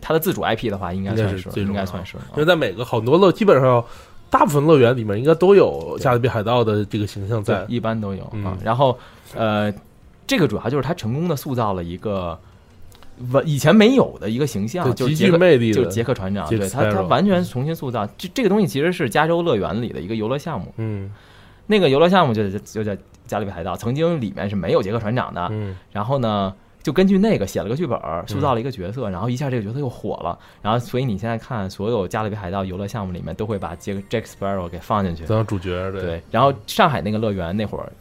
[0.00, 2.16] 它的自主 IP 的话，应该算是最重要该算是。
[2.32, 3.84] 因为在每个很多乐，基本上
[4.30, 7.64] 大部分乐园里面应该都有加勒比海盗的这个形象在，。
[7.68, 8.56] 一般都有嗯啊。
[8.62, 8.98] 然后，
[9.34, 9.72] 呃，
[10.26, 12.51] 这个主要就是他成功的塑造了一个完
[13.44, 18.06] 以前没有的一个形象，就是杰克具魅力的就是杰克船长，对他他完全重新塑造。
[18.18, 21.10] 这这个东西其实是加州乐园里的一个游乐项目，嗯。
[21.66, 22.94] 那个游乐项目就就叫
[23.26, 25.76] 加勒比海盗，曾经里面是没有杰克船长的，嗯。
[25.92, 26.54] 然后呢。
[26.82, 37.92] 就根据那个写了个剧本，塑造了一个角色，然后一下这个角色又火了，然后所以你现在看所有加勒比海盗游乐项目里面都会把杰克 Jack Sparrow 给放进去，当主角对，对，然后上海那个乐园那会儿，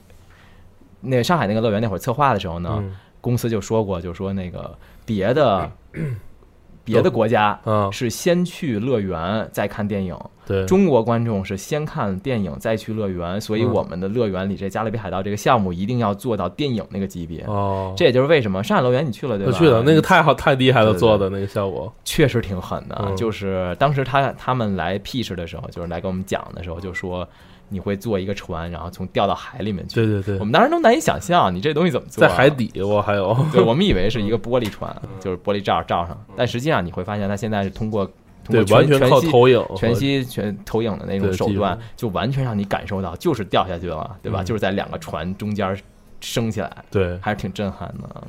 [1.00, 2.98] 那上海那个乐园那会儿策划的时候呢，嗯。
[3.22, 5.72] 公司就说过，就说那个别的
[6.84, 13.72] 别的国家啊，是先去乐园再看电影，对，中国观众是先看电影再去乐园，所以嗯。
[13.72, 17.44] 我们的乐园里这加勒比海盗这个项目一定要做到电影那个级别。
[17.44, 19.54] 哦，这也就是为什么上海乐园你去了对吧？
[19.54, 23.16] 我去了，那个太好太厉害了，做的那个效果，确实挺狠的，嗯。
[23.16, 27.28] 就是当时他他们来 pitch 的时候，就是来跟我们讲的时候，就说
[27.72, 29.96] 你会坐一个船，然后从掉到海里面去。
[29.96, 30.38] 对对对。
[30.38, 32.28] 我，们当时都难以想象，你这东西怎么做、啊？
[32.28, 32.52] 在海。
[32.52, 38.06] 底我还有， 对，我们以为是一个玻璃船，就是玻璃罩罩上，但实际上你会发现，它现在是通过
[38.44, 44.44] 通对过，完全靠投影，全息全投影的那种手段，就完全让你感受到就是掉下去了，对吧？
[44.44, 44.46] 嗯。
[44.46, 45.76] 就是在两个船中间
[46.20, 48.24] 升起来，对，还是挺震撼的。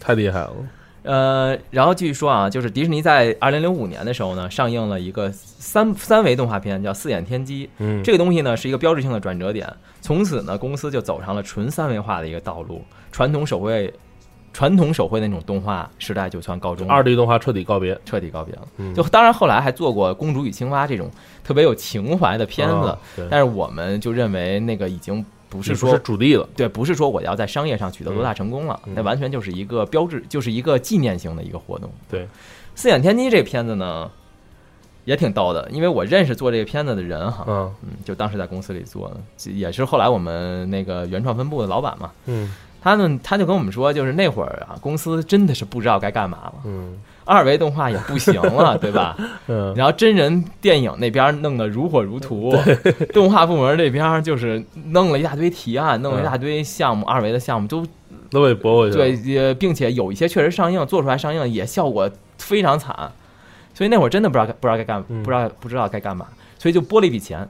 [0.00, 0.52] 太厉害了，
[1.06, 7.66] 呃，然后继续说啊，就是迪士尼在二零零五年的时候呢，上映了一个三三维动画片，叫《四眼天机》。
[7.78, 13.92] 嗯，这个东西呢是一个标志性的转折点，从此呢，公司就走上了纯三维化的一个道路，传统手绘、
[14.52, 18.54] 传统手绘那种动画时代就算告终，二 D 动画彻底告别，彻底告别。
[18.56, 18.68] 了。
[18.78, 18.92] 嗯。
[18.94, 21.10] 就当然后来还做过《公主与青蛙》这种
[21.44, 22.98] 特别有情怀的片子，
[23.30, 28.92] 但是我们就认为那个已经不是不说是主力了，对，不是说我要在商业上取得多大成功了，嗯。
[28.94, 31.90] 那完全就是一个标志，就是一个纪念性的一个活动。
[32.08, 32.26] 对，
[32.74, 34.10] 四眼天机这片子呢，
[35.04, 37.74] 也挺逗的，因为我认识做这个片子的人哈，嗯。
[37.82, 42.52] 嗯，就当时在公司里做的，也是后来我们那个原创分部的老板嘛，嗯。
[42.82, 49.14] 他呢他就跟我们说，就是那会儿啊，公司真的是不知道该干嘛了，嗯二维动画也不行了， 对吧？
[49.48, 52.56] 嗯，然后真人电影那边弄得如火如荼，
[53.12, 57.84] 动画部门这边就是弄了一大堆提案，弄了一大堆项目，二维的项目都
[58.30, 62.08] 都被驳回去了，对，也并且有一些确实上映，做出来上映也效果
[62.38, 62.94] 非常惨，
[63.74, 65.22] 所以那会儿真的不知道该不知道该干，嗯。
[65.22, 66.26] 不知道不知道该干嘛，
[66.58, 67.46] 所以就拨了一笔钱，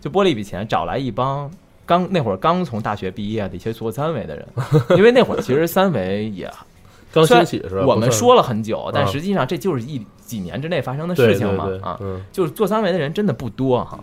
[0.00, 1.50] 就拨了一笔钱，找来一帮
[1.84, 4.46] 刚那会儿刚从大学毕业的一些做三维的人，
[4.96, 6.50] 因为那会儿其实三维也
[7.12, 7.84] 刚兴起是吧？
[7.86, 13.98] 我们说了很久，但啊实际上这就是一几年之内发生的事情嘛啊，嗯就是做三维的人真的不多哈，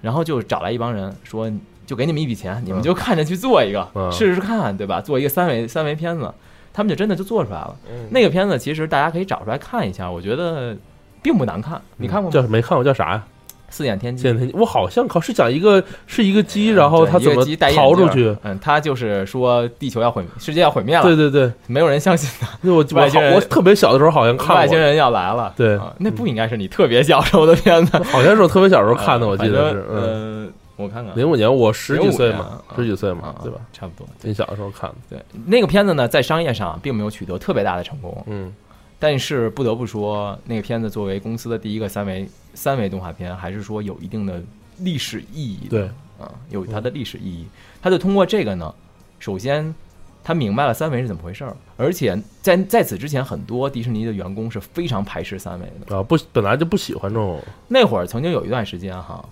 [0.00, 1.50] 然后就找来一帮人说，
[1.86, 5.00] 就给你们一笔钱，你们就看着去做一个，嗯试试看，对吧？
[5.00, 6.32] 做一个三维三维片子，
[6.72, 7.76] 他们就真的就做出来了。
[7.90, 10.76] 嗯那个片子其实大家可以找出来看一下，我觉得
[11.22, 11.80] 并不难看。
[11.96, 12.34] 你看过吗？
[12.34, 13.24] 叫没看过叫啥呀？
[13.68, 14.22] 四眼天机。
[14.22, 18.36] 现在我好像靠是讲一个是一个鸡，然后对一他怎么逃出去？
[18.42, 25.52] 嗯，他就是说地球要毁，世界要毁灭了，对对对，没有人相信他，我我我特别小的时候好像看过，外星人要来了。
[25.56, 33.58] 对啊那不应该是你特别小时候的片子， 好像是我特别小时候看的，我记得是嗯，呃，我看看，零五年我十几岁嘛05，十几岁嘛啊，对吧？？
[33.72, 34.06] 差不多。
[34.20, 38.52] 挺小的时候看的，对，那个片子呢，在商业上并没有取得特别大的成功，嗯
[38.98, 44.42] 但是不得不说，那个片子作为公司的第一个三维三维动画片，还是说有一定的
[44.78, 45.68] 历史意义的。
[45.68, 45.82] 对，
[46.18, 47.46] 啊，有它的历史意义。
[47.82, 48.74] 他就通过这个呢，
[49.18, 49.74] 首先
[50.24, 55.96] 他明白了三维是怎么回事儿，而且在在此之前，很多迪士尼的员工是非常排斥三维的。
[55.96, 59.22] 啊不本来就不喜欢这种，那会儿曾经有一段时间哈，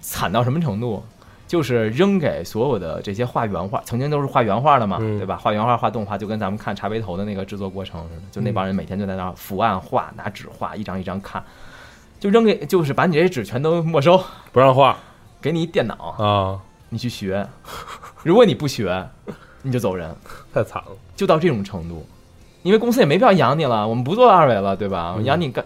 [0.00, 1.02] 惨到什么程度？
[1.50, 5.18] 就是扔给所有的这些画原画，曾经都是画原画的嘛，嗯。
[5.18, 5.36] 对吧？
[5.36, 11.42] 画原画、画动画，就跟咱们看茶杯头的那个制作过程似的，就那帮人每天就在那儿伏案画，拿纸画，一张一张看，
[12.20, 14.96] 就扔给，就是把你这些纸全都没收，不让画。
[15.42, 17.44] 给你一电脑，啊，你去学，
[18.22, 19.04] 如果你不学，
[19.62, 20.14] 你就走人，
[20.54, 22.06] 太惨了，就到这种程度。
[22.62, 25.14] 因为公司也没必要养你了，我们不做二维了，对吧？
[25.16, 25.24] 嗯。
[25.24, 25.64] 养你干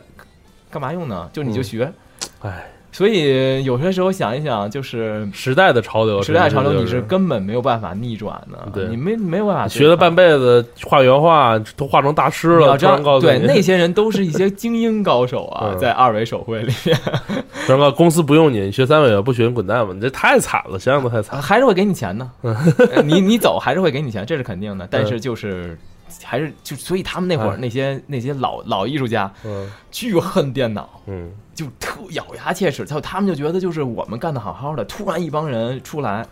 [0.70, 1.28] 干嘛用呢？
[1.30, 1.92] 就你就学。
[2.40, 12.78] 哎，所以有些时候想一想，就是时代的潮流，时代潮流，你是根本没有办法逆转的，对你没没有办法学了半辈辈子画原画，都画成大师了，
[13.20, 16.96] 对那些人都是一些精英高手啊， 嗯在二维手绘里面，
[17.66, 21.42] 什么公司不用你，你学三维不学滚蛋吧，你这 太惨了，想想都太惨。
[21.42, 22.28] 还是会给你钱的。
[22.42, 22.54] 嗯
[22.94, 24.86] 呃你你走还是会给你钱，这是肯定的。
[24.88, 25.76] 但是就是
[26.22, 36.26] 还是就所以他们那会儿哎那些那些老老艺术家嗯巨恨电脑，嗯就特咬牙切齿，他他们就觉得就是我们干的好好的，突然一帮人出来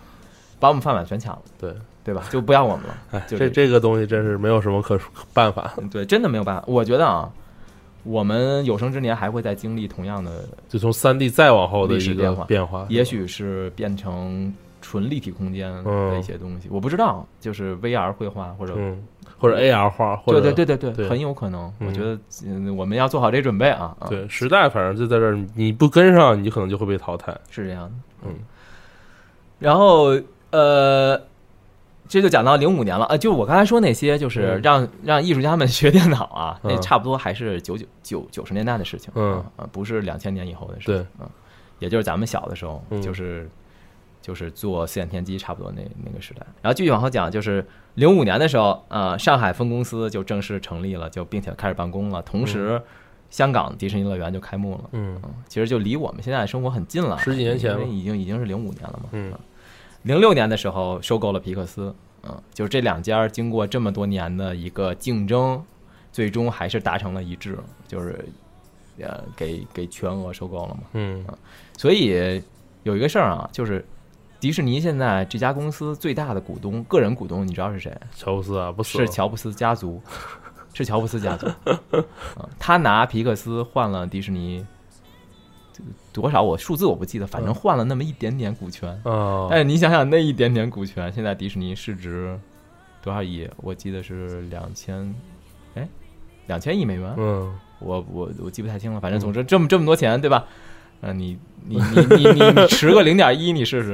[0.58, 1.74] 把我们饭碗全抢了，对，
[2.04, 2.24] 对吧？
[2.30, 2.96] 就不要我们了。
[3.12, 4.98] 哎，就这这个东西真是没有什么可
[5.32, 6.64] 办法，对，真的没有办法。
[6.66, 7.30] 我觉得啊，
[8.02, 18.74] 我们有生之年还会再经历同样的，就从三 D 再往后的一个变化也许是变成纯立体空间的嗯一些东西，我不知道，就是 VR 绘画或者。
[19.42, 21.72] 嗯，或者 AR 画，或者对对对对对很有可能。
[21.80, 23.94] 嗯我觉得，嗯，我们要做好这准备啊。
[23.98, 27.36] 啊，对时代，反正就在这儿，你不跟上，你可能就会被淘汰。
[27.50, 27.92] 是这样的。
[28.24, 28.34] 嗯，
[29.58, 30.16] 然后
[30.50, 31.20] 呃，
[32.08, 41.26] 这就讲到零五年了啊、呃，就我刚才说那些，就是嗯让、让艺术家们 学电脑啊，那嗯差不多还是九九九九十年代的事情，嗯啊、呃不是两千年以后的事情，嗯，
[41.78, 43.48] 也就是咱们小的时候，嗯就是
[44.22, 46.40] 就是做四眼天机差不多那那个时代。
[46.62, 47.62] 然后继续往后讲，就是
[47.96, 52.80] 零五年的时候，呃，上海分公司就正式成立了，就并且开始办公了，同时。
[53.32, 59.08] 香港迪士尼乐园就开幕了，嗯嗯，其实就离我们现在生活很近了，十几年前了因为已经已经是零五年了嘛。
[59.12, 59.32] 嗯
[60.02, 61.94] 零六年的时候收购了皮克斯，
[62.24, 65.64] 嗯，就是这两家经过这么多年的一个竞争，
[66.12, 67.58] 最终还是达成了一致，
[67.88, 68.22] 就是
[69.00, 70.80] 呃给给全额收购了嘛。
[70.92, 71.24] 嗯
[71.78, 72.42] 所以
[72.82, 73.82] 有一个事儿啊，就是
[74.42, 77.96] 迪士尼现在这家公司最大的股东，个人股东，你知道是谁？
[78.12, 80.02] 乔布斯啊，不是是乔布斯家族，
[80.74, 81.46] 是乔布斯家族。
[81.92, 82.04] 嗯，
[82.58, 84.66] 他拿皮克斯换了迪士尼，
[86.12, 88.90] 多少我数字我不记得，反正换了那么一点点股权。
[89.04, 92.36] 啊，但是你想想，那一点点股权，现在迪士尼市值
[93.00, 93.48] 多少亿？
[93.58, 95.14] 我记得是两千，
[95.76, 95.88] 哎，
[96.48, 97.14] 两千亿美元。
[97.16, 100.44] 嗯我我我记不太清了，反正总之这么这么多钱，对吧？
[101.02, 101.38] 嗯、你
[101.68, 103.92] 你你你你你持个零点一，你试试。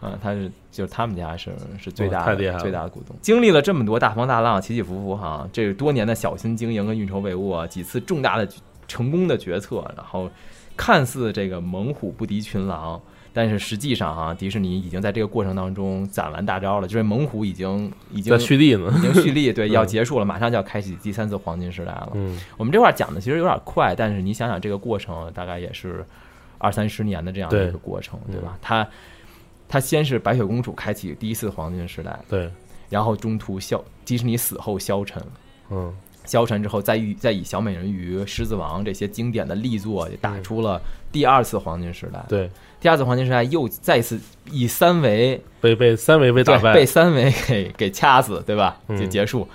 [0.00, 8.46] 啊， 他是就是他们家是是最大的最大的股东，经历了这么多大风大浪，起起伏伏哈，这多年的小心经营跟运筹帷幄啊，几次重大的
[8.86, 10.30] 成功的决策，然后
[10.76, 13.00] 看似这个猛虎不敌群狼。
[13.36, 18.90] 但是实际上哈、迪士尼已经在这个过程当中攒完大招了，就是猛虎已经已经在蓄力呢。
[18.96, 22.12] 已经蓄力，对， 嗯要结束了，马上就要开启第三次黄金时代了。
[22.14, 26.06] 嗯我们这块儿讲的其实有点快，但是你想想这个过程，大概也是
[26.58, 28.58] 二三十年的这样的一个过程，对吧嗯？
[28.62, 28.88] 它
[29.68, 32.48] 它先是白雪公主开启第一次黄金时代，对，
[32.88, 35.20] 然后中途消迪士尼死后消沉，
[35.70, 35.92] 嗯
[36.24, 40.80] 消沉之后再以再以小美人鱼、狮子王这些经典的力作嗯打出了
[41.12, 42.24] 第二次黄金时代。
[42.28, 42.50] 对，
[42.84, 44.20] 第二次黄金时代又再次
[44.50, 48.78] 以三维被被三维被打败，被三维给给掐死，对吧？
[48.88, 49.48] 嗯就结束。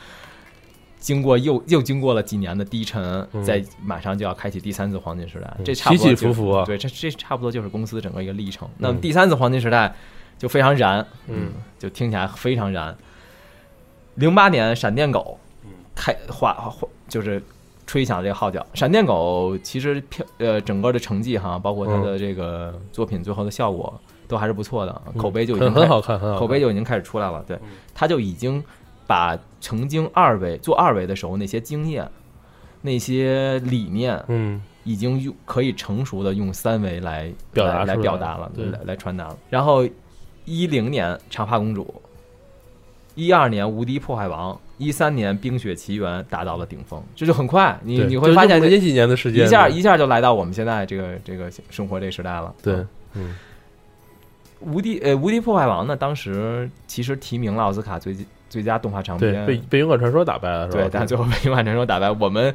[0.98, 3.00] 经过又又经过了几年的低沉，
[3.34, 8.68] 嗯再马上就要开启第三次黄金时代，嗯这差不多起起伏伏啊对，这这差不多就是公司整个一个历程。
[8.80, 9.94] 那么第三次黄金时代
[10.40, 12.98] 就非常燃，嗯，就听起来非常燃。
[14.16, 17.40] 零八年闪电狗嗯开画画就是
[17.90, 18.64] 吹响这个号角。
[18.76, 27.44] 闪电狗其实票呃整个的成绩哈，包括它的这个作品最后的效果都还是不错的，口碑就已经很很好看，很好看，口碑就已经开始出来了。
[27.48, 28.64] 对嗯，他就已经
[29.08, 32.08] 把曾经二维做二维的时候那些经验、
[32.84, 39.38] 那些理念，嗯已经用可以成熟的用三维来表达出来表达了，对来来传达了。
[39.50, 39.84] 然后
[40.46, 41.92] 一零年长发公主，
[43.16, 52.52] 一二年无敌破坏王，一三年冰雪奇缘达到了顶峰，这就很快，你你会发现这几年的时间，一下一下就来到我们现在这个这个生活这时代了。
[52.64, 53.36] 对嗯，嗯。
[54.62, 58.16] 无敌呃无敌破坏王呢，当时其实提名了奥斯卡最
[58.50, 60.84] 最佳动画长对，片，被被勇敢传说打败了，是吧？
[60.84, 62.54] 对，但最后被勇敢传说打败，我们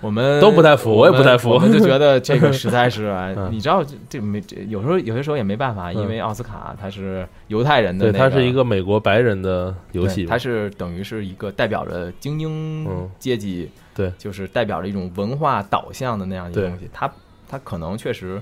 [0.00, 3.14] 我们都不太服我也不太服我们就觉得这个实在是
[3.50, 5.96] 你知道这这没这有时候有些时候也没办法，嗯。
[5.96, 14.12] 因为奥斯卡它是犹太人的对，那它是一个美国白人的游戏嘛，它是等于是一个代表着精英嗯阶级，对。
[14.18, 17.10] 就是代表着一种文化导向的那样一个东西，它
[17.48, 18.40] 它可能确实，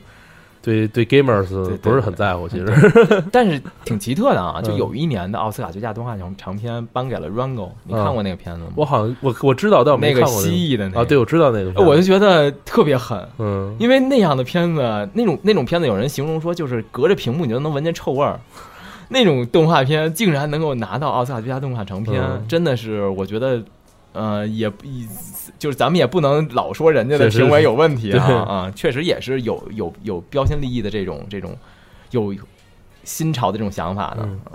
[0.67, 2.67] 对对 gamers 不是很在乎，其实。
[3.31, 4.77] 但是挺奇特的啊，就嗯。
[4.77, 8.73] 有一年的奥斯卡最佳动画长长片颁给了 Rango，你看过那个片子吗？
[8.75, 11.01] 我好像我我知道，但我没那个看过蜥蜴的那个。
[11.01, 13.77] 啊，对，我知道那个我就觉得特别狠，嗯。
[13.79, 18.41] 因为那样的片子，那种那种片子，有人形容说就是隔着屏幕你就能闻见臭味儿。
[19.09, 22.45] 那种动画片竟然能够拿到奥斯卡最佳动画长片，嗯。
[22.49, 23.63] 真的是我觉得，
[24.17, 24.85] 呃，也不
[25.59, 31.57] 就是咱们也不能老说人家的确实评委有问题啊啊，确实也是有有有标新立异的这种这种
[32.11, 32.35] 有
[33.05, 34.23] 新潮的这种想法的。
[34.23, 34.53] 嗯啊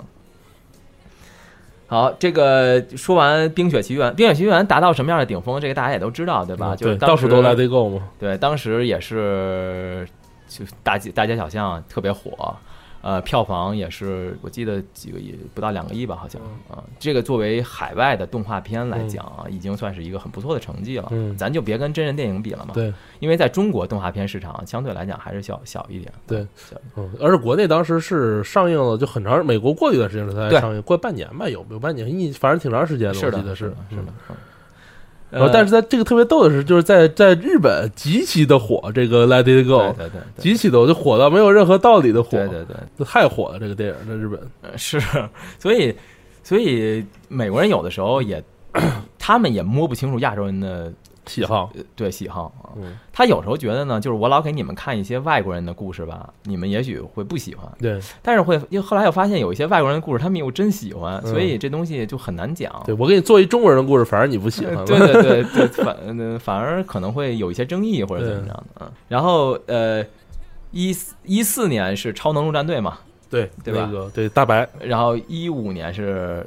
[1.88, 6.74] 好，这个说完《冰雪奇缘》，《冰雪奇缘》达到什么样的顶峰，这个大家也都知道，对吧？
[6.74, 10.08] 就是到处都来得购嘛，对，当时也是
[10.48, 12.56] 就大街大街小巷特别火，
[13.02, 16.40] 呃，票房也是我记得几个亿，不到两个亿吧，好像
[16.70, 16.82] 啊。
[17.00, 21.08] 这个作为海外的动画片来讲啊，已经算是一个很不错的成绩了。
[21.10, 26.12] 嗯咱就别跟真人电影比了嘛，对，因为在中国动画片市场相对来讲还是小小一点。
[26.26, 34.36] 对小嗯，而且国内当时是上映了就很长，美国过一段时间才对上映，过半年吧，有有半年，一反正挺长时间了，是的，我记得是的，是的嗯。
[35.32, 42.64] 嗯然后，但是在这个特别逗的是，就是在在日本极其的火，这个《Let It Go》对对对极其的，我就火到没有任何道理的火，对对
[42.98, 44.38] 对，太火了这个电影在日本。
[44.60, 45.00] 呃 是，
[45.58, 45.94] 所以
[46.42, 48.42] 所以美国人有的时候也，
[49.18, 50.92] 他们也摸不清楚亚洲人的
[51.26, 52.74] 喜好，呃对喜好啊。
[52.76, 58.00] 嗯，他有时候觉得呢，就是我老给你们看一些外国人的故事吧，你们也许会不喜欢，对。
[58.20, 61.30] 但是会又后来又发现有一些外国人的故事，他们又真喜欢，嗯。
[61.30, 62.72] 所以这东西就很难讲。
[62.84, 64.74] 对，我给你做一中国人的故事，反而你不喜欢。
[64.76, 64.84] 了。
[64.84, 68.92] 对对对对，反呃反而可能会有一些争议或者怎么样的嗯。
[69.08, 70.04] 然后呃，
[70.72, 72.98] 一一四年是超能陆战队嘛，
[73.30, 73.88] 对对吧？
[73.90, 76.44] 那个对大白，然后一五年是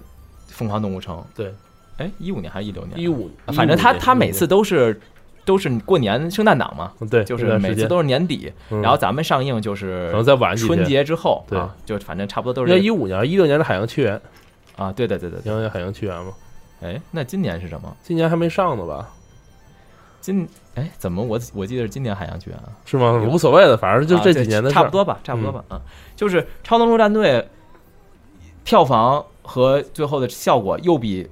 [0.47, 1.53] 疯狂动物城，对，
[1.97, 2.99] 哎，一五年还是一六年？
[2.99, 4.99] 一五，反正他15年他每次都是
[5.45, 8.81] 都是过年圣诞档嘛，对，就是每次都是年底，嗯。
[8.81, 11.57] 然后咱们上映就是可能在晚春节之后，对。
[11.57, 14.19] 啊，就反正差不多都是一五年、一六年的海洋奇缘，
[14.75, 16.33] 啊，对对对对因为海洋奇缘嘛，
[16.81, 17.95] 哎，那今年是什么？
[18.03, 19.09] 今年还没上呢吧？
[20.19, 22.67] 今哎，怎么我我记得是今年海洋剧院啊？
[22.83, 23.13] 是吗？
[23.31, 25.79] 无所谓的，反正就这几年的差不多吧，差不多吧，啊，
[26.15, 27.39] 就是《超能陆战队》
[28.63, 31.23] 票房和最后的效果又比《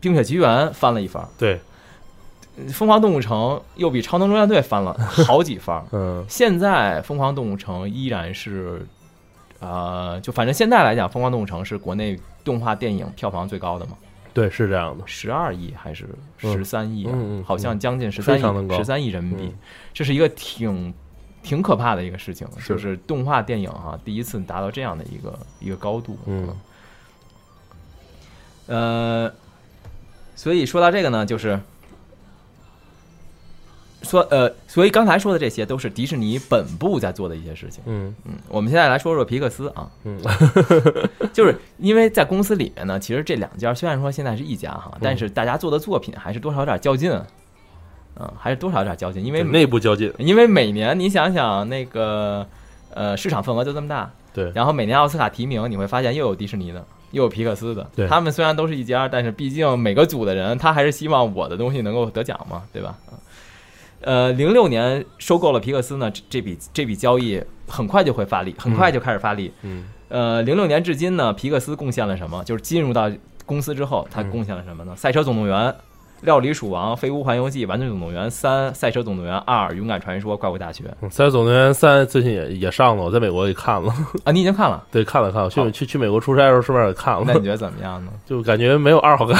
[0.00, 1.60] 冰雪奇缘》翻了一番，对，
[2.72, 3.36] 《疯狂动物城》
[3.76, 4.94] 又比《超能陆战队》翻了
[5.26, 5.84] 好几番。
[5.92, 8.86] 嗯，现在《疯狂动物城》依然是，
[9.60, 13.92] 呃，就反正现在来讲，《疯狂动物城》是国内动画电影票房最高的嘛，
[14.32, 16.08] 对，是这样的，十二亿还是
[16.42, 16.52] 嗯。
[16.52, 17.10] 十三亿啊？
[17.12, 19.58] 嗯嗯好像将近十三亿，十三亿人民币，嗯。
[19.92, 20.92] 这是一个挺
[21.42, 22.68] 挺可怕的一个事情，是。
[22.68, 26.18] 就是动画电影哈、第一次达到这样的一个一个高度。
[26.26, 26.48] 嗯，
[28.66, 29.32] 呃，
[30.36, 31.58] 所以说到这个呢，就是
[34.02, 37.82] 说呃，所以刚才说的这些都是迪士尼本部在做的一些事情。
[37.86, 38.14] 嗯。
[38.24, 40.16] 嗯，我们现在来说说皮克斯啊，嗯，
[41.32, 44.98] 就是因为在公司里面呢，其实这两家虽然说现在是一家哈，嗯。
[45.02, 47.10] 但是大家做的作品还是多少有点较劲，
[48.20, 52.46] 嗯，还是多少有点较劲，因为内部较劲，因为每年你想想那个
[52.94, 62.96] 呃市场份额就这么大，对，然后每年奥斯卡提名你会发现又有迪士尼的，又有皮克斯的，对他们虽然都是一家，但是毕竟每个组的人他还是希望我的东西能够得奖嘛，对吧？
[63.10, 63.18] 嗯
[64.02, 69.50] 呃，零六年收购了皮克斯呢，这这笔这笔交易很快就会发力，很快就开始发力。
[69.62, 72.44] 嗯呃，零六年至今呢，皮克斯贡献了什么？
[72.44, 73.10] 就是进入到
[73.46, 74.94] 公司之后，他嗯贡献了什么呢？
[74.94, 75.56] 赛车总动员》
[76.22, 83.92] 《料理鼠王》《飞屋环游记》《玩具总动员三》《赛车总动员二》《勇敢传说》《怪物大学》嗯赛车总动员三》最近也也上了，我在美国也看了，
[84.24, 88.12] 啊，你已经看了，对，看了看了，去去去美国出差的时候顺便也看了，那你觉得怎么样呢？
[88.26, 89.38] 就感觉没有二好看，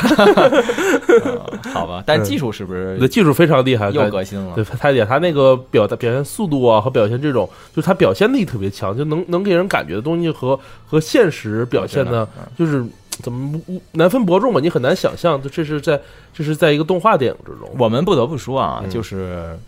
[1.25, 4.55] 呃 好吧，但技术是不是对，技术非常厉害，又感革新了？
[4.55, 4.65] 对，？
[4.65, 12.47] 太厉害，他那个表表现速度啊和表现这种，就是他表现力特别强，就能能给人感觉的东西和和现实表现的，嗯。
[12.57, 12.85] 就是
[13.23, 16.01] 怎么无难分伯仲吧，你很难想象，这是在
[16.33, 18.91] 这是在一个动画电影之中，我们不得不说啊，嗯。
[18.91, 19.59] 就是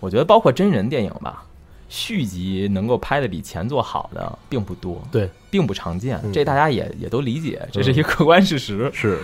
[0.00, 1.44] 我觉得包括真人电影吧，
[1.88, 6.32] 续集能够拍的比前作好的并不多，对，并不常见，嗯。
[6.32, 8.90] 这大家也也都理解，这是一个客观事实。
[8.92, 9.18] 是，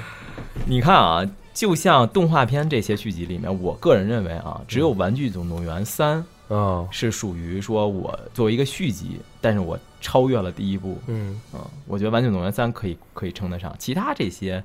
[0.66, 1.22] 你看啊，
[1.52, 6.24] 就像动画片这些续集里面，我个人认为啊，只有《玩具总动员三》
[6.54, 14.62] 啊，是属于说我作为一个续集，但是我超越了第一部，嗯，嗯，我觉得《玩具总动员三》可以可以称得上，其他这些。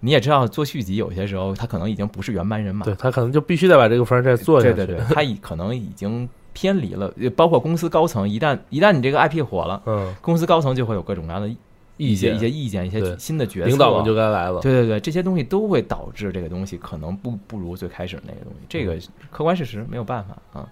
[0.00, 11.56] 你也知道，做续集有些时候他可能已经不是原班人马，对他可能就必须得把这个 franchise 做下去，对对对，他已可能已经偏离了，呃包括公司高层，一旦一旦你这个 IP 火了，嗯，公司高层就会有各种各样的意
[11.96, 12.36] 一些见。
[12.36, 18.96] 一些意见，一些新的角色，领导们就该来了，对对对，这些东西都会导致这个东西可能不不如最开始那个东西，这个
[19.32, 20.68] 客观事实没有办法啊。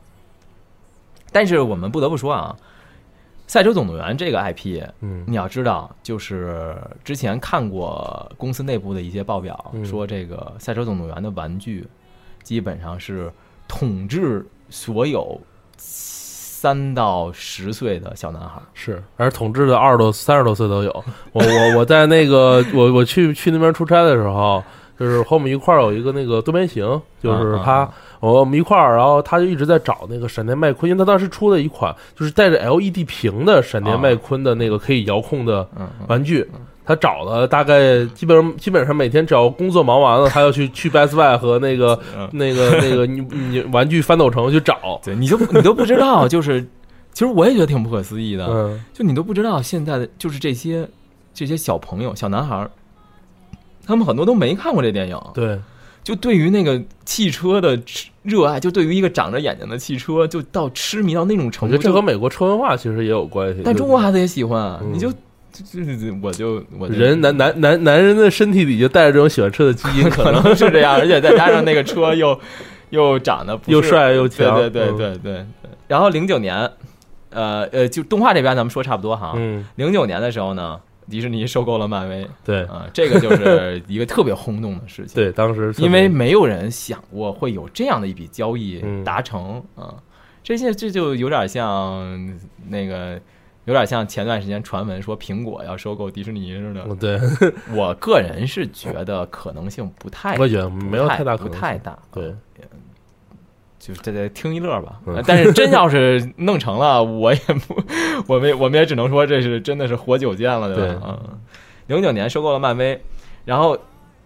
[1.32, 2.56] 但是我们不得不说啊，
[3.46, 11.86] 《赛车总动员》这个 IP，嗯你要知道，就是之前看过公司内部的一些报表，嗯说这个《赛车总动员》的玩具
[12.42, 13.32] 基本上是
[13.68, 15.40] 统治所有
[15.76, 18.60] 三到十岁的小男孩。
[18.74, 21.04] 是，而统治的二十多、三十多岁都有。
[21.32, 24.62] 我我我在那个我我去去那边出差的时候，
[24.98, 26.84] 就是和我们一块儿有一个那个多边形，
[27.22, 35.68] 就是他嗯嗯我们一块儿，然后他就一直在找那个闪电麦昆，因为他当时出了一款就是带着 LED 屏的闪电麦昆的那个可以遥控的
[36.08, 36.48] 玩具。
[36.88, 45.00] 他找了大概基本上基本上每天只要工作忙完了，他要去去 Best Buy 和那个 嗯那个那个你你玩具翻斗城去找。
[45.02, 46.62] 对，你就你都不知道，就是
[47.12, 50.88] 其实我也觉得挺不可思议的，嗯，就你都不知道现在的就是这些
[51.34, 52.70] 这些小朋友、小男孩儿，
[53.84, 55.58] 他们很多都没看过这电影，对，
[56.06, 61.74] 就对于那个汽车的痴热爱，就对于一个长着眼睛的汽车，就到痴迷到那种程度。
[61.74, 63.62] 我觉得这和美国车文化其实也有关系。
[63.64, 65.10] 但中国孩子也喜欢，嗯你就
[65.50, 72.38] 就就我就我就人男男男男人的身体里就带着这种喜欢车的基因，可可能能是这样，而且再加上那个车又
[72.90, 75.46] 又长得又帅又强对对对对对。
[75.88, 76.70] 然后零九年，
[77.30, 79.32] 呃呃，就动画这边咱们说差不多哈。
[79.34, 80.78] 嗯，零九年的时候呢，
[81.08, 82.64] 迪士尼收购了漫威，对。
[82.64, 85.14] 啊、这个就是一个特别轰动的事情。
[85.20, 89.04] 对，当时因为没有人想过会有这样的一笔交易嗯。
[89.04, 89.94] 达成啊、
[90.42, 92.38] 这些这就有点像
[92.68, 93.20] 那个，
[93.64, 96.84] 有点像前段时间传闻说苹果要收购迪士尼似的。
[96.88, 97.20] 嗯对，
[97.74, 101.60] 我个人是觉得可能性不太，我也觉得没有太大可能性。
[101.60, 101.98] 不太大。
[102.12, 102.34] 对，
[103.86, 105.22] 就是这这听一乐吧嗯。
[105.26, 107.82] 但是真要是弄成了，我也不，
[108.26, 111.02] 我们我们也只能说这是真的是活久见了，对吧？
[111.08, 111.38] 嗯，
[111.86, 113.00] 零九年收购了漫威，
[113.44, 113.78] 然后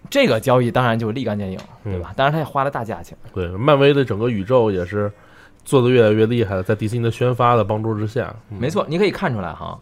[0.09, 2.13] 这个交易当然就立竿见影，对嗯吧？
[2.17, 3.17] 当然他也花了大价钱。
[3.35, 5.13] 对，漫威的整个宇宙也是
[5.65, 9.79] 做的越来越厉害了，在迪士尼的宣发的帮助之下，嗯没错，你可以看出来哈，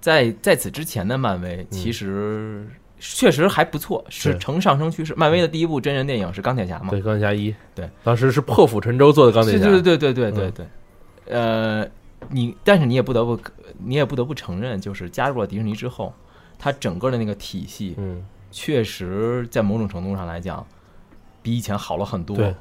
[0.00, 2.66] 在在此之前的漫威其实
[2.98, 5.14] 确实还不错，是呈上升趋势。
[5.16, 6.90] 漫威的第一部真人电影是钢铁侠嘛？
[6.90, 11.88] 对钢铁侠一，对，当时是破釜沉舟做的钢铁侠，对对对对对对嗯对，呃，
[12.30, 13.38] 你但是你也不得不
[13.78, 16.12] 你也不得不承认，就是加入了迪士尼之后，
[16.58, 20.66] 它整个的那个体系嗯，确实在某种程度上来讲，
[21.42, 22.54] 比以前好了很多对。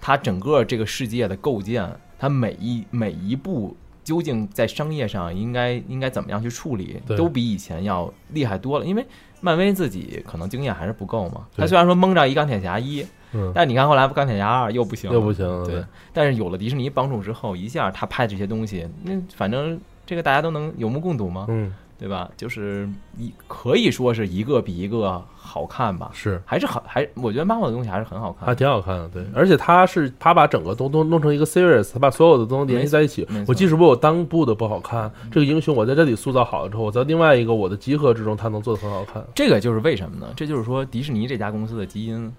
[0.00, 3.76] 它整个这个世界的构建，它每一每一步
[4.08, 8.86] 究竟在商业上应该应该怎么样去处理，都比以前要厉害多了。
[8.86, 9.04] 因为
[9.42, 11.46] 漫威自己可能经验还是不够嘛。
[11.54, 15.84] 他虽然说蒙着一钢铁侠一，嗯，但你看后来钢铁侠二又不行了，又不行对。
[16.14, 22.30] 但是有了迪士尼帮助之后，一下他拍这些东西，那反正这个大家都能有目共睹嘛，嗯，对吧？
[22.36, 26.40] 就是一可以说是一个比一个好看吧，是。
[26.46, 28.54] 还是很，还我觉得漫画的东西还是很好看还。
[28.54, 33.26] 挺好看的，对，而且他是他把整个都都弄成一个 series，他把所有的东西联系在一起。
[33.48, 39.24] 我即使我有单部的不好看，这个英雄我在这里塑造好了之后，我在另外一个我的集合之中，他能做的很好看。
[39.34, 40.32] 这个就是为什么呢？
[40.36, 42.32] 这就是说迪士尼这家公司的基因，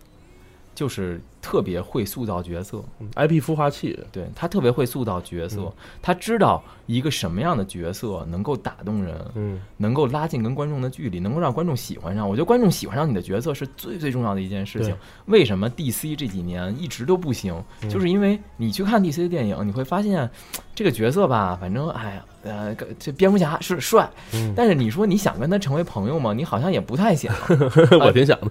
[0.73, 2.83] 就是特别会塑造角色。
[2.99, 5.71] 嗯 IP 孵化器，对他特别会塑造角色，嗯
[6.01, 12.27] 他知道一个什么样的角色能够打动人，嗯，能够拉近跟观众的距离，能够让观众喜欢上。
[12.27, 14.95] 我觉得观众喜欢上你的角色是最最重要的一件事情。
[15.25, 17.53] 为什么 DC 这几年一直都不行？
[17.83, 20.29] 嗯就是因为你去看 DC 的电影，你会发现
[20.75, 26.33] 这个角色吧，反正哎呀，呃，这蝙蝠侠是帅，嗯但是你说你想跟他成为朋友吗？
[26.33, 27.33] 你好像也不太想。
[27.99, 28.47] 我挺想的。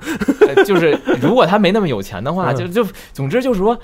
[0.49, 3.79] 呃就是如果他没那么有钱的话，嗯就就总之就是说，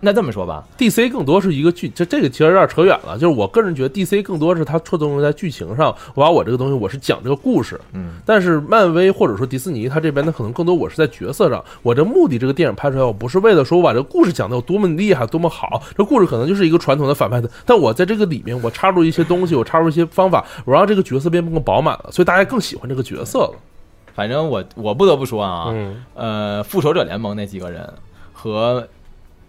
[0.00, 3.14] 那这么说吧，DC 更多是一个剧，这这个其实有点扯远了。
[3.18, 23.54] 就是我个人觉得 DC 更多是它侧重于在剧情上，我把我这个东西我是讲这个故事，嗯，但是漫威或者说迪士尼，它这边呢可能更多我是在角色上，我这目的这个电影拍出来，我不是为了说我把这个故事讲的有多么厉害、多么好，这故事可能就是一个传统的反派的，但我在这个里面我插入一些东西，我插入一些方法，我让这个角色变得更饱满了，所以大家更喜欢这个角色了。
[24.14, 27.86] 反正我我不得不说啊，嗯，呃，复仇者联盟那几个人
[28.52, 28.86] 和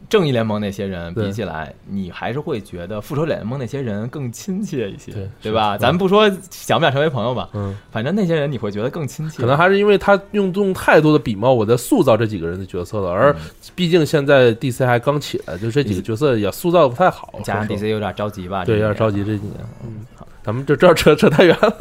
[0.09, 5.73] 正义联盟那些人比起来，你还是会觉得复仇者联盟那些人更亲切一些，对对吧？
[5.73, 9.41] 是咱不说想不想成为朋友吧，嗯，反正那些人你会觉得更亲切。
[9.41, 13.35] 可能还是因为他用用太多的笔墨，我在塑造这几个人的角色了，而
[13.75, 19.17] 毕竟现在 DC 还刚起来，就这几个角色也塑造的不太好，加上 DC 有点着急吧，对，有点着急。
[19.17, 19.55] 急这几年。
[19.83, 20.05] 嗯，
[20.47, 21.77] 咱们就这扯扯太远了，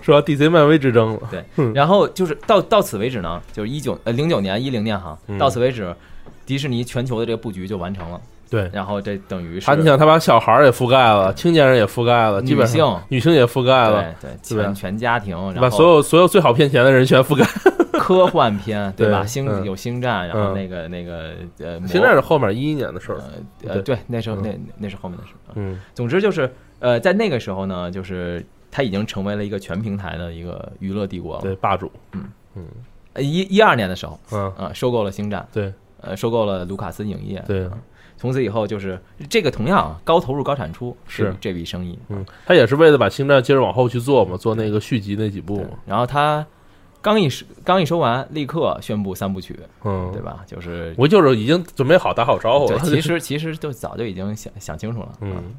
[0.00, 1.20] 说 DC 漫威之争了。
[1.30, 5.94] 对嗯，然后就是到到此为止呢，就是一九呃零九年一零年哈，嗯到此为止，
[6.44, 8.20] 迪士尼全球的这个布局就完成了。
[8.50, 17.46] 对，然后这等于是他你想，他把小孩儿也覆盖了，青年人也覆盖了，基本上女性也覆盖了，对对全全家庭，然把后所有所有最好骗钱的人全覆盖。
[17.92, 19.24] 科幻片 对吧？
[19.24, 23.18] 星嗯有星战，然后嗯那个那个呃，魔现在是后面一一年的事儿。
[23.62, 25.52] 呃呃对，那时候那那是后面的事儿。
[25.54, 26.52] 嗯，总之就是
[26.82, 31.42] 呃，在那个时候呢，就是它已经成为了一个全平台的一个娱乐帝国了。
[31.42, 31.90] 对，霸主。
[32.12, 32.24] 嗯
[32.56, 32.64] 嗯
[33.16, 37.72] 一一二年的时候嗯，啊，收购了星战，对呃，收购了卢卡斯影业，对啊
[38.16, 45.70] 从此以后就是这个同样啊高投入高产出是这这笔生意，嗯，他也是为了把星战接着往后去做嘛，做那个续集那几部嘛。
[45.86, 46.44] 然后他
[47.00, 50.22] 刚一收刚一收完，立刻宣布三部曲，嗯，对？
[50.22, 50.40] 吧？
[50.46, 52.82] 就是我就是已经准备好打好招呼对，了。
[52.84, 55.54] 其实其实就早就已经想想清楚了，啊嗯，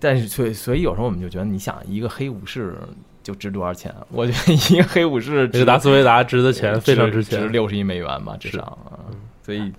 [0.00, 2.76] 但是所以所以有时候我们就觉得，你想一个黑武士
[3.22, 3.94] 就值多少钱？
[4.10, 7.52] 我觉得一个黑武士值这个达斯维达值的钱非常值钱值钱。
[7.52, 9.04] 六十亿美元吧，至少啊。
[9.42, 9.72] 所以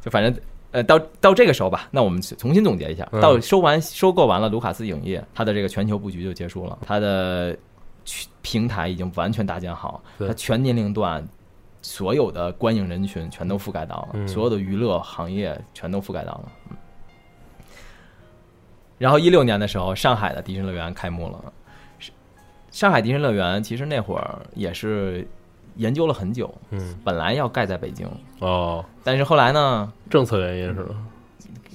[0.00, 0.34] 就反正
[0.70, 7.56] 呃，到到这个时候吧，那我们重新总结一下，嗯到收完收购完了卢卡斯影业，它的这个全球布局就结束了，它的
[8.04, 11.26] 去平台已经完全搭建好，对它全年龄段
[11.82, 16.52] 所有的观影人群全都覆盖到了，嗯所有的娱乐行业全都覆盖到了。
[16.70, 16.76] 嗯
[19.00, 21.52] 然后一六年的时候，上海的迪士尼乐园开幕了。
[21.98, 22.12] 是
[22.70, 25.26] 上海迪士尼乐园其实那会儿也是
[25.76, 28.06] 研究了很久，嗯，本来要盖在北京，
[28.40, 30.94] 哦，但是后来呢，政策原因是吧？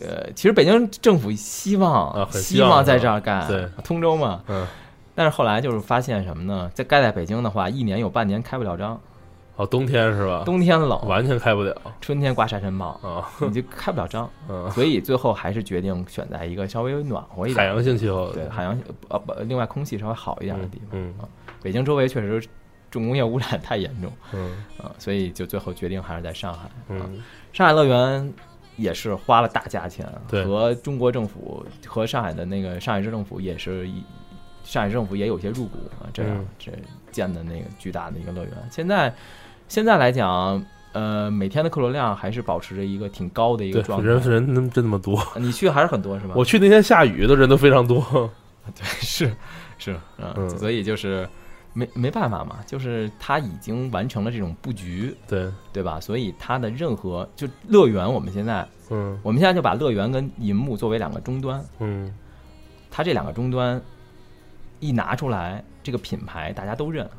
[0.04, 4.44] 呃，其实北京政府希望、希望希望在这儿盖，对，通州嘛。
[4.48, 4.68] 嗯，
[5.16, 6.70] 但是后来就是发现什么呢？
[6.76, 9.02] 在盖在北京的话，一年有半年开不了张，
[9.58, 10.44] 哦，冬天是吧？
[10.46, 11.74] 冬天冷，完全开不了。
[12.02, 14.30] 春天刮沙尘暴，啊，你就开不了张。
[14.50, 18.78] 嗯，所以最后还是决定选在一个稍微暖和一点、海洋性气候，对海洋
[19.08, 20.90] 呃不，另外空气稍微好一点的地方。
[20.92, 21.14] 嗯
[21.62, 22.46] 北京周围确实
[22.92, 24.12] 重工业污染太严重。
[24.34, 24.64] 嗯。
[24.78, 26.66] 啊、所以就最后决定还是在上海。
[26.66, 27.24] 啊嗯。
[27.54, 28.34] 上海乐园
[28.76, 30.46] 也是花了大价钱，对。
[30.46, 34.04] 和中国政府和上海的那个上海市政府也是一，
[34.64, 36.48] 上海市政府也有些入股啊，这样、嗯。
[36.60, 36.72] 这
[37.12, 38.52] 建的那个巨大的一个乐园。
[38.70, 39.12] 现在
[39.68, 40.64] 现在来讲，
[40.94, 44.06] 呃，每天的客流量还是保持着一个挺高的一个，状态。
[44.08, 46.34] 人人真真那么多， 你去还是很多是吧？
[46.36, 48.02] 我去那天下雨的人都非常多，
[48.76, 49.36] 对是
[49.78, 50.50] 是啊、嗯。
[50.52, 51.28] 所以就是
[51.74, 56.00] 没没办法嘛，就是他已经完成了这种布局，对，对吧？
[56.00, 59.20] 所以它的任何就乐园，我们现在嗯。
[59.24, 62.14] 我们现在就把乐园跟银幕作为两个终端，嗯。
[62.90, 63.82] 它这两个终端
[64.80, 67.10] 一拿出来，这个品牌大家都认，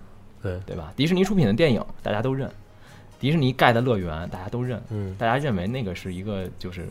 [0.46, 0.92] 对，对吧？
[0.96, 2.50] 迪士尼出品的电影大家都认，
[3.18, 6.88] 迪士尼盖的乐园大家都认，嗯，大家认为那个是一个就是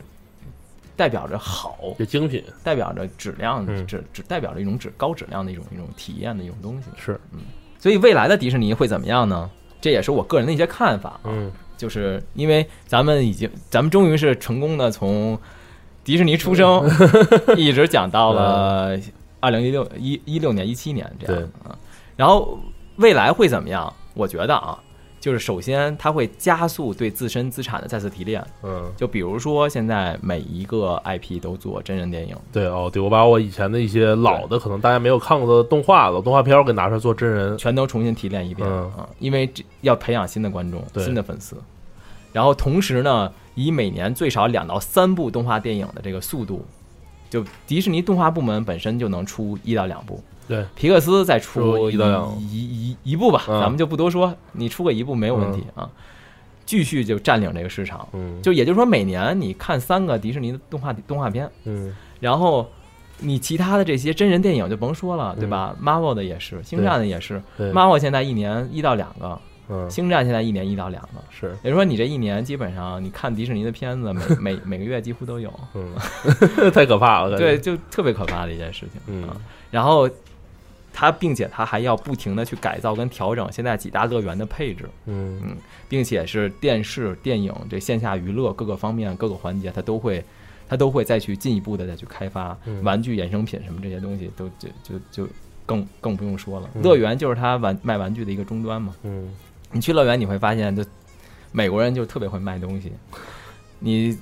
[0.96, 6.88] 代表着好，也精品代表着质量，嗯质质代表着一种质高质量的一种一种体验的一种东西。
[6.96, 7.40] 是，嗯
[7.78, 9.50] 所以未来的迪士尼会怎么样呢？
[9.80, 11.26] 这也是我个人的一些看法啊。
[11.26, 15.38] 嗯就是因为咱们已经，咱们终于是成功的从
[16.02, 16.82] 迪士尼出生，
[17.54, 18.98] 一直讲到了
[19.40, 21.78] 二零一六一一六年、一七年这样啊。
[22.16, 22.58] 然后
[22.96, 23.92] 未来会怎么样？
[24.14, 24.78] 我觉得啊，
[25.20, 28.44] 就是首先它会加速对自身资产的再次提炼。
[28.62, 41.56] 嗯，就比如说现在每一个 IP 都做真人电影，对哦，对我把我以前的一些老的可能大家没有看过的动画老动画片儿给拿出来做真人，全都重新提炼一遍嗯啊，因为这要培养新的观众、对新的粉丝。
[42.32, 46.64] 然后同时呢，以每年最少两到三部动画电影的这个速度，
[47.30, 52.38] 就迪士尼动画部门本身就能出一到两部，对，皮克斯再出出一到两。
[52.40, 53.60] 一一一部吧，嗯。
[53.60, 55.90] 咱们就不多说，你出个一部没有问题啊，
[56.64, 58.06] 继续就占领这个市场。
[58.12, 62.68] 嗯，就也就是说，每年你看三个迪士尼的动画动画片，嗯然后
[63.18, 69.38] 你其他的这些真人电影就甭说了，对吧？Marvel 的也是，星战的也是对，，Marvel 现在一年一到两个，
[69.68, 69.90] 嗯。
[69.90, 71.22] 星战现在一年一到两个。
[71.30, 74.22] 是，也就是说，你这一年基本上你看迪士尼的片子，每
[74.54, 75.94] 每每个月几乎都有，嗯，
[76.72, 79.00] 太可怕了，对，，就特别可怕的一件事情。
[79.06, 79.28] 嗯。
[79.28, 79.36] 啊，
[79.70, 80.08] 然后
[80.96, 85.56] 它并且它还要不停的去改造跟调整现在几大乐园的配置，嗯嗯
[85.88, 90.24] 并且是电视、电影这线下娱乐各个方面各个环节，它都会。
[90.68, 95.28] 它都会再去进一步的再去开发嗯玩具衍生品什么这些东西，都就就就
[95.64, 96.68] 更更不用说了。
[96.74, 98.92] 嗯乐园就是它玩卖玩具的一个终端嘛。
[99.04, 99.32] 嗯
[99.70, 100.84] 你去乐园你会发现，就
[101.52, 102.90] 美国人就特别会卖东西。
[103.78, 104.18] 你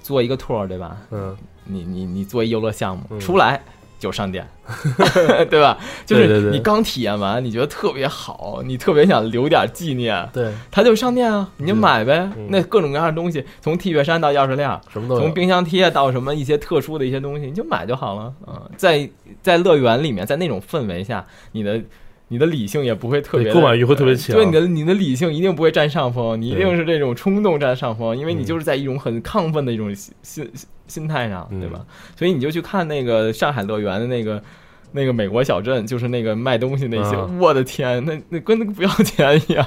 [0.00, 0.96] 做一个 tour 对吧？
[1.10, 3.60] 嗯，你你你做一游乐项目、嗯出来
[4.00, 4.48] 就上店，
[5.50, 5.78] 对吧？
[6.06, 12.28] 就是你刚体验完，你觉得特别好，你特别想留点纪念，对，他就上店啊，你就买呗。
[12.34, 15.20] 嗯那各种各样的东西，从 T 恤衫到钥匙链，什么都有。
[15.20, 18.32] 从冰箱贴到什么一些特殊的一些东西，你就买就好了。
[18.46, 19.08] 啊、在
[19.42, 21.80] 在乐园里面，在那种氛围下，你的
[22.28, 24.34] 你的理性也不会特别购买欲会特别强。
[24.34, 30.50] 对你的你的理性一定不会占上风，你一定是这种冲动占上风，因为你就是在一种很亢奋的一种心心
[30.90, 31.86] 心态上，嗯对吧？
[32.16, 34.42] 所以你就去看那个上海乐园的那个。
[34.92, 39.64] 那个美国小镇就是那个卖东西那些，嗯我的天，那那跟那个不要钱一样。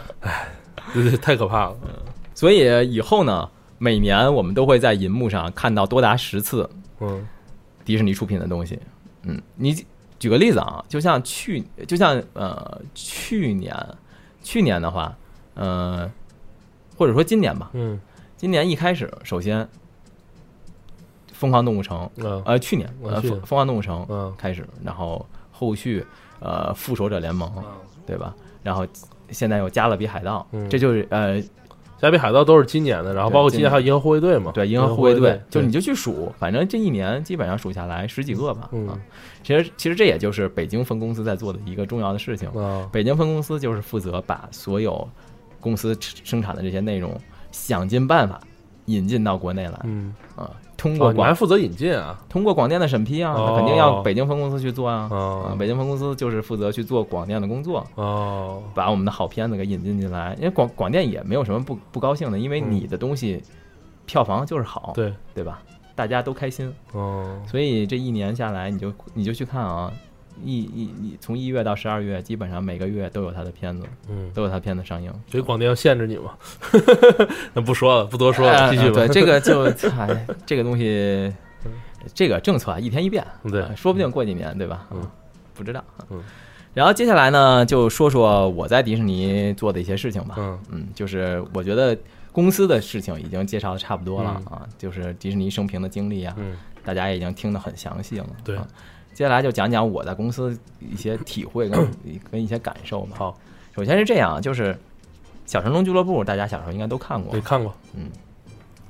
[0.94, 1.78] 对对，太可怕了，
[2.36, 6.70] 所以以后呢，每年我们都会在银幕上看到多达十次
[7.00, 7.26] 嗯
[7.86, 8.78] 迪士尼出品的东西。
[9.22, 9.74] 嗯，你
[10.20, 13.74] 举个例子啊，就像去，就像呃去年，
[14.42, 15.16] 去年的话，
[15.54, 16.12] 呃，
[16.98, 17.98] 或者说今年吧，嗯
[18.36, 19.66] 今年一开始，首先，
[21.44, 22.42] 疯狂动物城，嗯。
[22.46, 24.34] 呃，去年呃，疯疯狂动物城嗯。
[24.38, 26.06] 开始，然后后续
[26.40, 27.52] 呃复仇者联盟，
[28.06, 28.34] 对吧？
[28.64, 28.88] 然后
[29.30, 30.70] 现在又加勒比海盗，嗯。
[30.70, 31.42] 这就是呃
[32.00, 33.70] 加比海盗都是今年的，然后包括今年。
[33.70, 38.70] 还有银河护卫队嘛，对，银河护护卫队队，，就你就去数，反正这一年基本上数下来十几个吧。
[38.72, 38.88] 嗯。
[38.88, 38.98] 啊，
[39.44, 42.48] 其实其实这也就是北京分公司在做的一个重要的事情。
[42.50, 45.08] 啊北京分公司就是负责把所有
[45.60, 47.20] 公司生产的这些内容，
[47.52, 48.40] 想尽办法
[48.86, 50.52] 引进到国内来嗯，啊，
[50.84, 52.20] 通过哦，你还负责引进啊？
[52.28, 55.56] 通过广电的审批啊，肯定要北京分公司去做啊。
[55.58, 60.36] 北京分公司就是负责去做广电的工作，哦，把我们的好片子给引进进来。
[60.38, 63.42] 因为广广电也没有什么不不高兴的，因为嗯你的东西
[64.06, 65.62] 票房就是好，对，对吧？
[65.96, 69.90] 大家都开心，哦，所以这一年下来，你就你就去看啊，
[70.44, 75.12] 一一一从一月到十二月，基本上每个月都有他的片子，嗯，都有他片子上映。
[75.28, 76.32] 所以广电要限制你嘛？
[77.54, 78.96] 那不说了，不多说了，呃继续吧。
[78.96, 79.64] 对，这个就
[79.98, 81.34] 哎，这个东西，
[82.14, 84.88] 这个政策啊，一天一变，对啊说不定过几年，对吧？
[84.92, 85.12] 嗯啊，
[85.54, 85.80] 不知道。
[85.98, 86.24] 啊嗯。
[86.74, 90.36] 然后接下来呢，就说说我在迪士尼做的一些事情吧。
[90.40, 91.96] 嗯嗯，就是我觉得
[92.32, 98.28] 公司的事情已经介绍的差不多了嗯啊，就是迪士尼生平的经历啊，嗯大家也已经听得很详细了。
[98.44, 98.56] 对。
[98.58, 98.68] 啊
[99.14, 101.92] 接下来就讲讲我在公司一些体会跟
[102.32, 103.16] 跟一些感受吧。
[103.16, 103.38] 好，
[103.76, 104.76] 首先是这样，就是
[105.46, 107.32] 小神龙俱乐部，大家小时候应该都看过。
[107.32, 107.40] 对，。
[107.40, 107.72] 看过。
[107.94, 108.10] 嗯，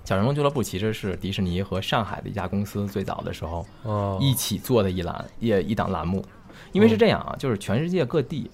[0.05, 6.25] 小神龙俱乐部其实是迪士尼和上海的一家公司最早的时候哦，一起做的一栏一一档栏目，
[6.71, 8.49] 因为是这样啊，就是全世界各地，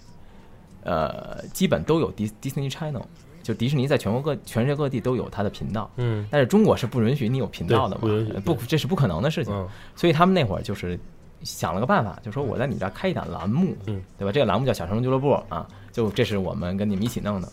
[0.84, 3.04] 呃，基本都有迪 Disney Channel，
[3.50, 8.02] 就迪士尼在全国各全世界各地都有它的频道，嗯但是中国是不允许你有频道的嘛
[8.46, 11.00] 不这是不可能的事情，嗯所以他们那会儿就是
[11.42, 14.32] 想了个办法，就说我在你这儿开一档栏目，嗯，对吧？
[14.32, 17.50] 这个栏目叫小神龙俱乐部啊，就这是我们跟你们一起弄的。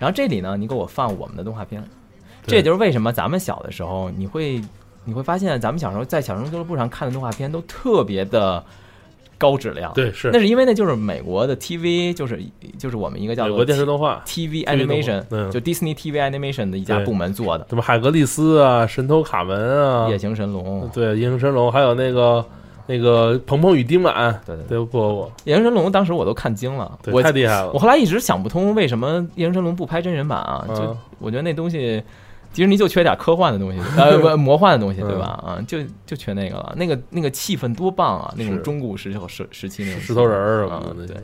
[0.00, 1.80] 然后这里呢，你给我放我们的动画片，
[2.44, 4.60] 这也就是为什么咱们小的时候，你会
[5.04, 8.64] 你会发现，咱们小时候在小神龙俱乐部上看的动画片都特别的
[9.38, 10.30] 高质量。，对是。
[10.32, 12.40] 那是因为那就是美国的 TV，就是
[12.78, 15.50] 就是我们一个叫做美国电视动画，TV Animation，嗯。
[15.50, 17.66] 就 Disney TV Animation 的一家部门做的。
[17.68, 20.82] 什么海格力斯啊，神偷卡门啊《夜，行神龙》。
[20.94, 22.44] 对，夜行神龙，还有那个
[22.86, 27.72] 那个鹏鹏与丁满，对对对，对不不，《夜行神龙》当时我都看惊了，对，我太厉害了。
[27.72, 30.64] 我，后来一直想不通，为什么《夜行神龙》不拍真人版啊？
[30.68, 30.96] 就嗯。
[31.18, 32.02] 我觉得那东西，
[32.56, 35.26] 迪士尼就缺点科幻的东西， 呃，不，魔幻的东西，对吧？
[35.44, 36.72] 啊，就就缺那个了。
[36.74, 38.32] 那个那个气氛多棒啊！
[38.34, 41.16] 那种中古时候时时期那种石头人儿什啊么的对，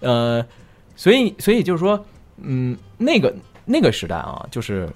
[0.00, 0.42] 呃，
[0.96, 2.02] 所以所以就是说，
[2.38, 3.30] 嗯，那个
[3.66, 4.88] 那个时代啊，就是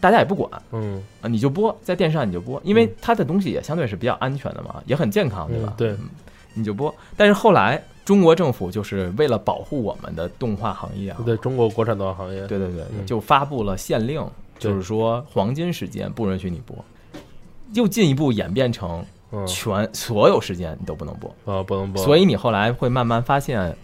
[0.00, 5.74] 大家也不管嗯，啊，你就播在电视上你就播，因为它的东西也相对是比较安全的嘛，也很健康，对吧嗯？
[5.76, 6.08] 对嗯，
[6.54, 6.94] 你就播。
[7.16, 16.76] 但是后来中国政府就是为了保护我们的动画行业啊，对中国国产动画行业，对对对，嗯就发布了限令，对就是说黄金时间不允许你播，
[17.72, 21.28] 又进一步演变成嗯全所有时间你都不能播。
[21.44, 23.74] 啊，不能播，所以你后来会慢慢发现，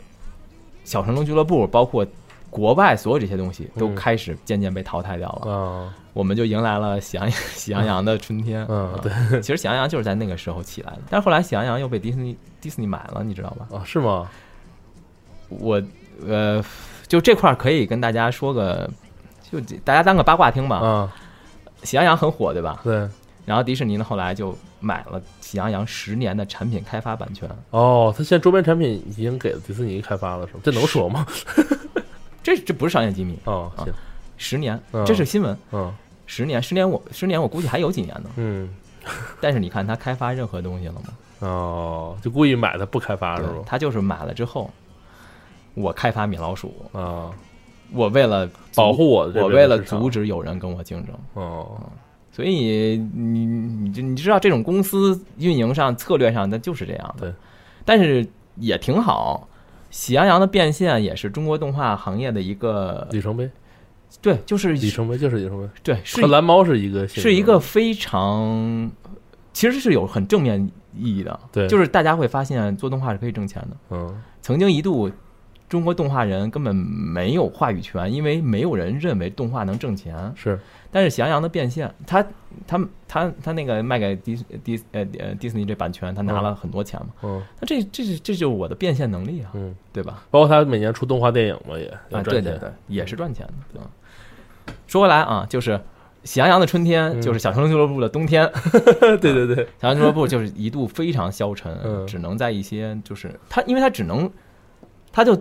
[0.84, 2.06] 小神龙俱乐部包括
[2.50, 8.64] 国外所有这些东西都嗯开始渐渐被淘汰掉了，啊，我们就迎来了喜羊喜羊羊的春天。
[8.68, 9.12] 嗯啊对，
[9.42, 13.66] 其实喜羊羊就是在那个时候起来的，但是后来喜羊羊又被迪士尼迪士尼买了，你知道吧？
[13.76, 14.30] 啊，是吗？
[15.48, 15.80] 我
[16.26, 16.64] 呃，
[17.06, 18.90] 就这块儿可以跟大家说个，
[19.50, 20.80] 就大家当个八卦听吧。
[20.82, 21.08] 嗯，
[21.82, 22.80] 喜羊羊很火，对吧？
[22.82, 23.08] 对，
[23.44, 27.48] 然后迪士尼呢，后来就买了喜羊羊十年的产品开发版权。
[27.70, 30.60] 哦，他现在周边产品已经给了迪士尼开发了，是吗？
[30.64, 31.26] 这能说吗？
[32.42, 33.86] 这这不是商业机密，哦，行，
[34.36, 35.56] 十年嗯，这是新闻。
[35.72, 35.92] 嗯
[36.28, 38.30] 十年，十年我十年我估计还有几年呢。
[38.34, 38.68] 嗯，
[39.40, 41.02] 但是你看他开发任何东西了吗？
[41.38, 43.62] 哦，就故意买它不开发是对吗？
[43.64, 44.68] 他就是买了之后，
[45.74, 47.30] 我开发米老鼠，啊，
[47.92, 51.14] 我为了保护我的我为了阻止有人跟我竞争。
[51.34, 51.80] 哦，
[52.32, 57.30] 所以你你就你知道这种公司运营上策略上，它就是这样的。
[57.30, 57.34] 对，
[57.84, 58.26] 但是
[58.56, 59.48] 也挺好。
[59.88, 63.48] 喜羊羊的变现也是中国动画行业的一个里程碑，
[64.20, 68.90] 对，就是里程碑就是里程碑，对，是和蓝猫是一个性是一个非常，
[69.54, 70.60] 其实是有很正面
[70.94, 71.38] 意义的。
[71.52, 73.76] 对就是大家会发现做动画是可以挣钱的。
[73.90, 75.10] 嗯曾经一度，
[75.68, 80.32] 中国动画人根本没有话语权，因为没有人认为动画能挣钱。
[80.36, 80.58] 是
[80.90, 82.24] 但是喜羊羊的变现，他
[82.66, 87.08] 他他他那个卖给迪迪呃呃迪士尼这版权，他拿了很多钱嘛。
[87.22, 90.22] 嗯那这这是这就是我的变现能力啊，嗯，对吧？
[90.30, 93.80] 包括他每年出动画电影嘛也要啊，赚钱对对对，也是赚钱的。
[94.86, 95.78] 说回来啊，就是
[96.24, 98.50] 喜羊羊的春天，嗯就是小神龙俱乐部的冬天。
[98.72, 104.30] 对 对对，小羊俱乐部就是一度非常消沉，嗯只能在一些就是他，因为他只能，
[105.12, 105.40] 他就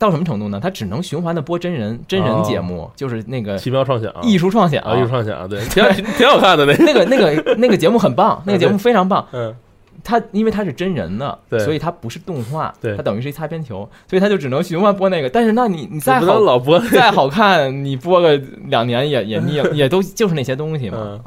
[0.00, 0.58] 到什么程度呢？
[0.60, 9.24] 它只能循环的播真人真人节目，就是那个奇妙创想艺术创想啊，艺术创想，对，挺挺挺好看的那个，那个那个 那个节目很棒，那个节目非常棒。
[9.32, 9.54] 嗯
[10.02, 15.28] 它因为它是真人的，对所以它不是动画，对它等于是一擦边球，所以它就只能循环播那个。
[15.28, 18.34] 但是那你你再好老播再好看，你播个
[18.68, 21.20] 两年也也腻了，也都就是那些东西嘛。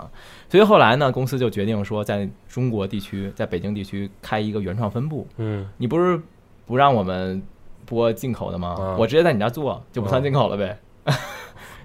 [0.50, 5.28] 所以后来呢，公司就决定说，在中国地区，在北京地区开一个原创分部。
[5.38, 6.20] 嗯你不是
[6.66, 7.40] 不让我们
[7.86, 8.76] 播进口的吗？
[8.80, 10.78] 嗯我直接在你家做，就不算进口了呗。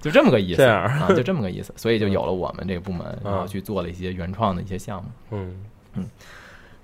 [0.01, 5.09] 就这么个意思，这样啊，就这么个意思， 所以就有了我们这个部门，嗯然后去做了一些原创的一些项目。
[5.31, 5.55] 嗯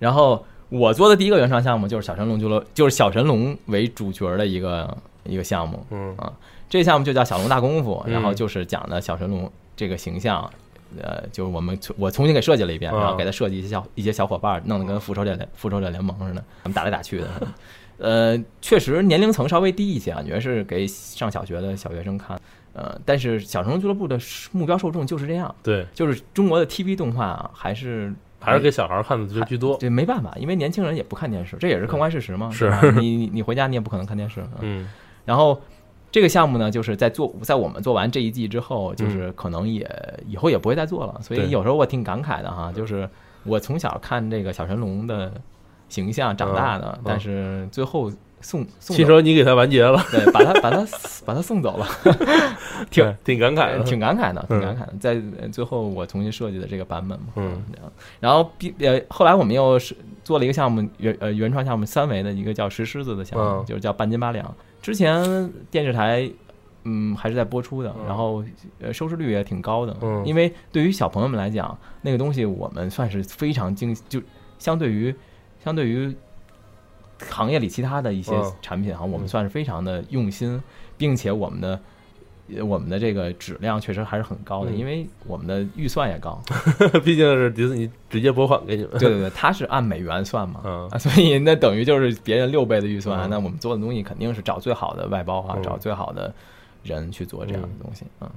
[0.01, 5.87] 然后我做的第一个原创项目就是小神龙俱乐，就是小神龙为主角的一个一个项目。
[5.91, 6.33] 嗯啊，
[6.69, 10.51] 这项目就叫小龙大功夫，嗯然后就是讲的小神龙这个形象。
[11.03, 17.27] 呃，就是我们我重新给设计了一遍，啊然后给他设计一些小一些小伙伴，弄得跟复仇者联复仇者联盟似的，他们打来打去的。
[17.99, 22.39] 呃，确实年龄层稍微低一些，感觉是给上小学的小学生看。
[22.73, 24.19] 呃，但是小神龙俱乐部的
[24.51, 29.77] 目标受众就是这样，对，就是中国的 TV 动画啊还是还是给小孩看的就居多。
[29.79, 32.51] 这没办法，因为年轻人也不看电视，这也是客观事实嘛。
[32.51, 34.41] 是 你你你回家你也不可能看电视。
[34.41, 34.89] 嗯嗯
[35.25, 35.63] 然后
[36.11, 39.89] 这个项目呢，就是在做在我们做完这一季之后，就是可能也
[40.27, 41.17] 以后也不会再做了。
[41.23, 43.09] 所以有时候我挺感慨的哈，就是
[43.45, 45.33] 我从小看这个小神龙的
[45.89, 48.11] 形象长大的嗯，但是最后
[48.41, 48.95] 送送走。
[48.95, 50.87] 听说你给他完结了，对，把他把他
[51.25, 51.87] 把他送走了，
[52.91, 54.95] 挺对挺感慨的，挺感慨的，挺嗯感慨的。
[55.01, 57.63] 在呃最后我重新设计的这个版本嘛，嗯。
[58.21, 63.65] 然后毕呃，后来我们又是做了一个项目原呃原创项目，三维的一个叫石狮子的项目，嗯。
[63.65, 64.55] 就是叫半斤八两。
[64.83, 66.31] 之前电视台
[66.83, 68.07] 嗯还是在播出的，嗯。
[68.07, 68.45] 然后
[68.79, 70.23] 呃收视率也挺高的，嗯。
[70.27, 74.21] 因为对于小朋友们来讲，那个东西我们算是非常精，就
[74.59, 75.15] 相对于
[75.65, 76.15] 相对于
[77.29, 80.63] 行业里其他的一些嗯产品哈，我们嗯算是非常的用心，
[80.99, 81.81] 并且我们的。
[82.55, 86.39] 呃我们的这个质量确实还是很高的，嗯因为我们的预算也高。
[87.03, 88.91] 毕竟是迪士尼直接拨款给你们。
[88.99, 96.35] 对对对，它是按美元算嘛，嗯啊，所以那等于就是别人六倍的预算，嗯那我们做的东西肯定是找最好的外包啊，嗯找最好的
[96.83, 98.31] 人去做这样的东西啊、嗯。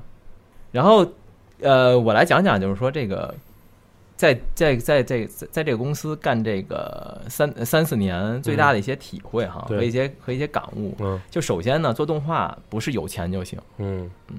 [0.71, 1.05] 然后
[1.59, 3.35] 呃，我来讲讲，就是说这个
[4.17, 10.93] 在在在在在在这个公司干这个三三四年最大的一些体会哈，对和一些和一些感悟。
[10.99, 14.37] 嗯就首先呢，做动画不是有钱就行，嗯嗯，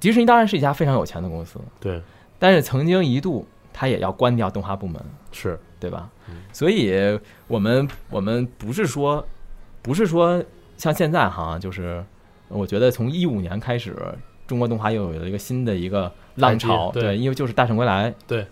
[0.00, 2.00] 迪士尼当然是一家非常有钱的公司，对，
[2.38, 5.00] 但是曾经一度它也要关掉动画部门。
[5.30, 6.36] 是，对吧嗯？
[6.52, 9.24] 所以我们我们不是说
[9.82, 10.42] 不是说
[10.78, 12.02] 像现在哈，就是
[12.48, 13.94] 我觉得从一五年开始，
[14.46, 18.46] 中国动画又有了一个新的一个浪潮对因为就是《大圣归来》，对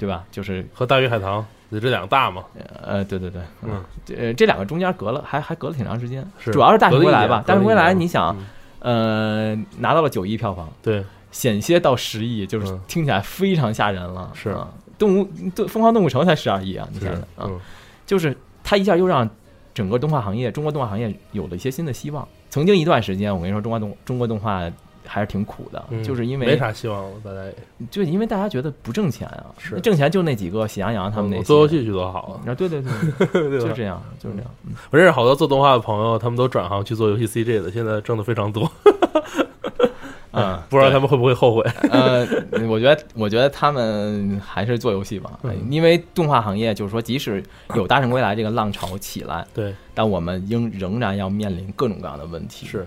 [0.00, 0.24] 对吧？
[0.32, 2.42] 就是和大鱼海棠这两个大嘛，
[2.82, 3.84] 呃，对对对，嗯，
[4.16, 8.34] 呃这两个中间隔了还还隔了挺长时间，是主要是《大圣归来》吧，《大圣归来》你想，
[8.80, 12.80] 呃，拿到了九亿票房，对，险些到十亿，就是嗯。
[12.88, 14.68] 听起来非常吓人了，是啊。
[14.98, 17.60] 动物对疯狂动物城才十二亿啊，你想想啊，嗯。
[18.04, 19.28] 就是它一下又让
[19.72, 22.26] 整个动画行业，中国动画行业有了一些新的希望。
[22.48, 24.68] 曾经一段时间，我跟你说，中国动中国动画
[25.12, 27.54] 还是挺苦的，嗯就是因为没啥希望了，大家也
[27.90, 33.58] 就因为大家觉得不挣钱啊，是挣钱就那几个喜羊羊他们那些嗯做游戏去多好啊，啊，对对对？
[33.60, 34.50] 就这样，就是这样。
[34.66, 38.70] 嗯我认识好多做动画的朋友，他们都转行去做游戏 CG 的，现在挣的非常多。
[40.32, 41.62] 嗯， 不知道他们会不会后悔？
[41.90, 42.24] 呃，
[42.68, 47.42] 我觉得，我觉得他们还是做游戏吧，嗯因为动画行业就是说，即使
[47.74, 52.86] 有《大圣归来》这个浪潮起来，对，但我们应仍然要面临各种各样的问题，是，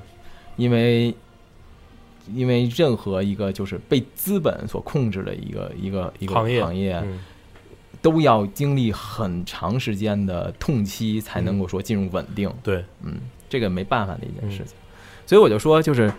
[0.55, 1.13] 因为
[2.33, 7.19] 因为任何一个就是被资本所控制的一个一个一个行业行业，嗯，
[8.01, 12.51] 都要经历很长时间的痛期，才能够说进入稳定。
[12.61, 13.19] 对，嗯，
[13.49, 14.75] 这个没办法的一件嗯事情。
[15.25, 16.11] 所以我就说，就是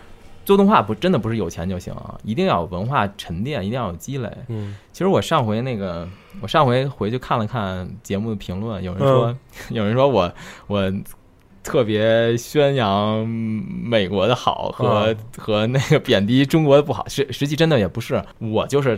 [0.45, 4.31] 做动画不真的不是有钱就行啊，一定要有文化沉淀，一定要有积累。
[4.49, 6.09] 嗯其实我上回那个，
[6.41, 9.39] 我上回回去看了看节目的评论，有人说，嗯
[9.75, 10.33] 有人说我
[10.67, 10.93] 我
[11.65, 18.97] 特别宣扬美国的好和、嗯和那个贬低中国的不好，实实际真的也不是，我就是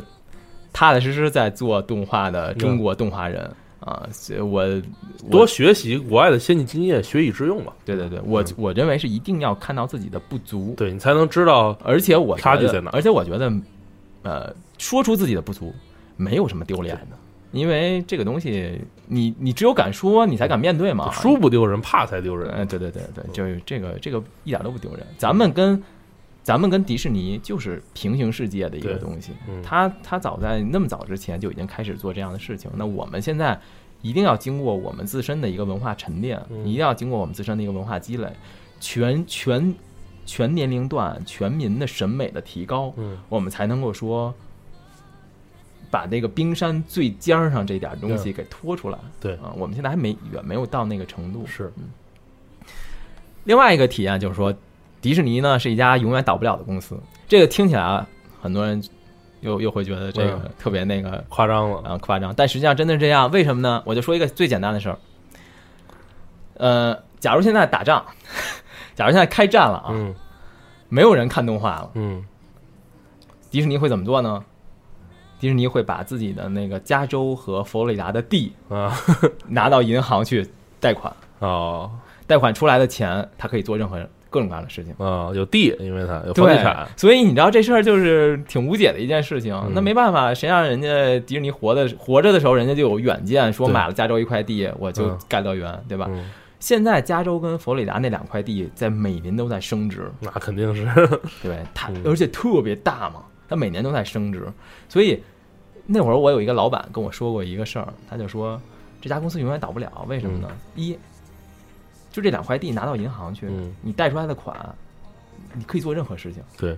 [0.72, 3.50] 踏踏实实在做动画的中国动画人。
[3.78, 4.62] 啊，所以我
[5.22, 7.72] 我多学习国外的先进经验，学以致用嘛。
[7.84, 13.52] 对对对，我嗯我认为是一定要看到自己的不足，对你才能知道，而且我差距在哪而且我觉得，
[14.22, 15.72] 呃，说出自己的不足
[16.16, 17.16] 没有什么丢脸的，
[17.52, 21.10] 因为这个东西，你你只有敢说，你才敢面对嘛。
[21.10, 22.66] 说不丢人，怕才丢嗯，人。
[22.66, 25.06] 对对对对，就是这个这个一点都不丢人。
[25.16, 25.82] 咱们跟
[26.42, 32.70] 咱们跟迪士尼就是平行世界的一个东西，嗯他他早在那么早之前就已经开始做这样的事情。
[32.76, 33.58] 那我们现在
[34.02, 38.28] 一定要经过我们自身的一个文化沉淀，嗯一定要经过我们自身的一个文化积累，
[38.80, 39.74] 全全
[40.24, 44.34] 全年龄段全民的审美的提高，嗯，我们才能够说。
[45.96, 51.72] 把那个冰山最尖儿上这点东西给拖出来，对啊，我们现在还没远没有到那个程度，是，
[53.44, 54.54] 另外一个体验就是说，
[55.00, 57.00] 迪士尼呢是一家永远倒不了的公司。
[57.26, 58.06] 这个听起来啊，
[58.42, 58.82] 很多人
[59.40, 61.78] 又又会觉得这个嗯特别那个夸张了。
[61.88, 63.30] 啊夸张，但实际上真的是这样。
[63.30, 63.82] 为什么呢？
[63.86, 64.98] 我就说一个最简单的事儿。
[66.58, 68.04] 呃，假如现在打仗，
[68.94, 70.14] 假如现在开战了啊，嗯
[70.90, 72.22] 没有人看动画了，嗯
[73.50, 74.44] 迪士尼会怎么做呢？
[75.38, 78.92] 迪士尼会把自己的那个加州和佛罗里达的地啊。
[79.48, 80.46] 拿到银行去
[80.80, 81.90] 贷款，哦。
[82.26, 83.96] 贷款出来的钱，他可以做任何
[84.30, 84.92] 各种各样的事情。
[84.98, 89.54] 啊，有地，因为他有房地产，，所以你知道这事儿就是挺无解的一件事情。
[89.54, 89.70] 嗯。
[89.72, 96.06] 那没办法，谁让人家迪士尼活的活着的时候，人家就有远见，说买了加州一块地，我就嗯盖乐园，对吧？
[96.10, 96.28] 嗯，
[96.58, 100.84] 现在加州跟佛罗里达那两块地在每年都在升值，那肯定是，
[101.44, 104.52] 对它嗯，而且特别大嘛，它每年都在升值。
[104.88, 105.22] 所以
[105.86, 108.60] 那会儿我有一个老板跟我说过一个事儿，他就说
[109.00, 110.48] 这家公司永远倒不了，为什么呢？
[110.74, 110.98] 一
[112.10, 114.56] 就这两块地拿到银行去，嗯你贷出来的款，
[115.52, 116.42] 你可以做任何事情。
[116.56, 116.76] 对，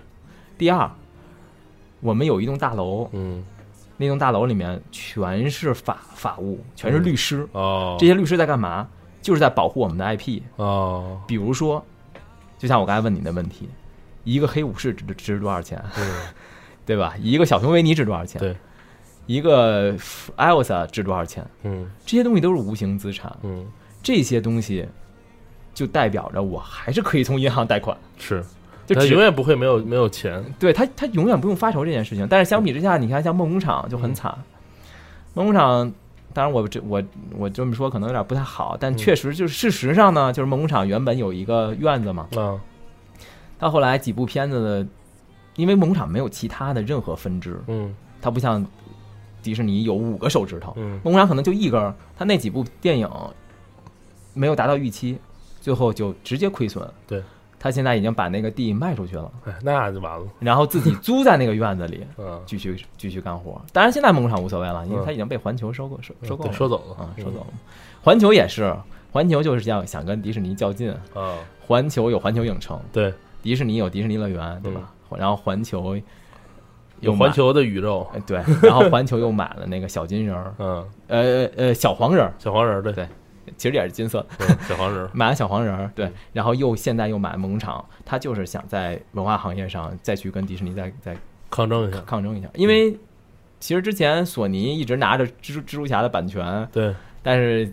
[0.59, 0.91] 第二，
[2.01, 3.45] 我们有一栋大楼，嗯
[3.97, 7.49] 那栋大楼里面全是法法务，全是律师。
[7.53, 8.89] 哦，这些律师在干嘛？
[9.21, 10.41] 就是在保护我们的 IP。
[10.57, 11.85] 哦，比如说，
[12.57, 13.69] 就像我刚才问你的问题，
[14.25, 16.21] 一个黑武士值值多少钱，嗯
[16.89, 17.15] 对吧？
[17.21, 18.41] 一个小熊维尼值多少钱？
[18.41, 18.57] 对，
[19.27, 19.93] 一个
[20.39, 21.47] Elsa 值多少钱？
[21.65, 21.87] 嗯。
[22.07, 23.67] 这些东西都是无形资产，嗯。
[24.03, 24.89] 这些东西
[25.75, 28.43] 就代表着我还是可以从银行贷款，是，
[28.87, 32.27] 就他永远不会没有没有钱，对他，他永远不用发愁这件事情。
[32.27, 34.35] 但是相比之下，你看像梦工厂就很惨。
[35.35, 35.93] 梦工厂，
[36.33, 37.03] 当然我这我
[37.37, 42.59] 我这么说可能有点不太好，但确实就是事实上呢，就是梦工厂原本有一个院子嘛，嗯
[43.59, 44.87] 到后来几部片子的，
[45.59, 48.65] 因为梦工厂没有其他的任何分支，嗯它不像
[49.43, 51.93] 迪士尼有五个手指头，嗯梦工厂可能就一根儿。
[52.17, 53.11] 它那几部电影
[54.35, 55.19] 没有达到预期，
[55.61, 56.89] 最后就直接亏损。
[57.07, 57.23] 对，
[57.59, 62.07] 他现在已经把那个地卖出去了，哎，那就完了，然后自己租在那个院子里。
[62.19, 63.61] 嗯，继续继续干活。
[63.73, 67.47] 当然，现在梦工厂无所谓了，因为嗯它已经被环球收购收收购收走了啊，嗯收走了。
[68.03, 68.73] 环球也是，
[69.11, 70.93] 环球就是想想跟迪士尼较劲。
[71.15, 71.35] 啊，
[71.67, 74.93] 环球有环球影城，对，迪士尼有迪士尼乐园，对吧？
[75.17, 75.97] 然后环球
[77.01, 82.93] 有环球的宇宙，哎对，然后环球又买了那个小金人儿， 嗯，呃呃小黄人儿，小黄人儿，对。
[82.93, 83.07] 对
[83.57, 91.17] 其实也是金色，对小黄人儿， 买了小黄人儿，对，然后又现在又买了梦工厂，他就是想在文化行业上再去跟迪士尼再再
[91.49, 92.95] 抗争一下，抗争一下，因为
[93.59, 97.73] 其实之前索尼一直拿着蜘蛛蜘蛛侠的版权，对但是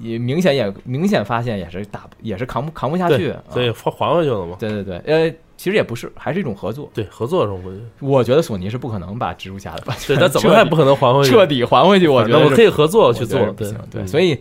[0.00, 5.34] 也明显也明显发现也是打也是扛不扛不下去对，，所以还回去了嘛，对对对，呃，
[5.64, 6.90] 其实也不是，还是一种合作。
[6.92, 7.58] 对，合作中
[8.00, 14.06] 我觉得索尼是不可能把蜘蛛侠的版权对，他怎么也不可能还回去，彻底还回去，我觉得我可以合作去做，对对，嗯。
[14.06, 14.38] 所以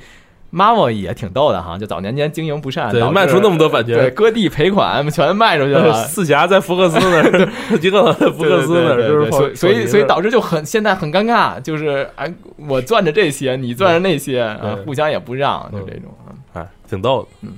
[0.51, 3.97] Marvel 也挺逗的哈，就早年间经营不善，对卖出那么多版权。
[3.97, 5.93] 对，割地赔款全卖出去了。
[6.03, 7.49] 四侠在福克斯那儿，
[7.81, 14.45] 一个在福克斯那儿，就是所以所以所以导导致就很现在很尴尬，就是哎，我赚着这些，你赚着那些，
[14.85, 15.85] 互相也不让，就嗯。
[15.87, 16.13] 这种。
[16.27, 16.35] 嗯。
[16.55, 17.53] 哎，挺逗的，嗯。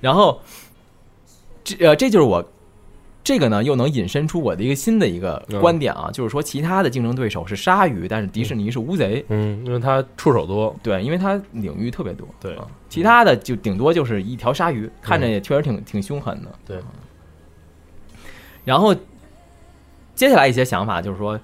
[0.00, 0.40] 然后
[1.62, 2.42] 这呃，这就是我
[3.22, 5.60] 这个呢，又能引申出我的一个新的一个嗯。
[5.60, 9.24] 观点啊，就是说其他的竞争对手是鲨鱼，但是迪士尼是乌贼。
[9.28, 12.54] 嗯，因为它触手多，对，因为它领域特别多，对。
[12.56, 16.50] 啊其他的就顶多就是一条鲨鱼，看着也确实挺挺凶狠的。
[16.66, 16.80] 对，
[18.64, 18.92] 然后
[20.16, 21.38] 接下来一些想法就是说，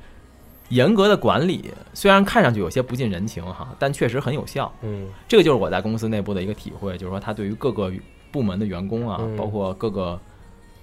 [0.70, 4.72] 严格的管理虽然看上去有些不近人情哈，但确实很有效。
[4.82, 5.06] 嗯。
[5.28, 7.92] 这个就是我在公司内部的一个体会，就是说他对于各个
[8.32, 9.36] 部门的员工啊，嗯。
[9.36, 10.18] 包括各个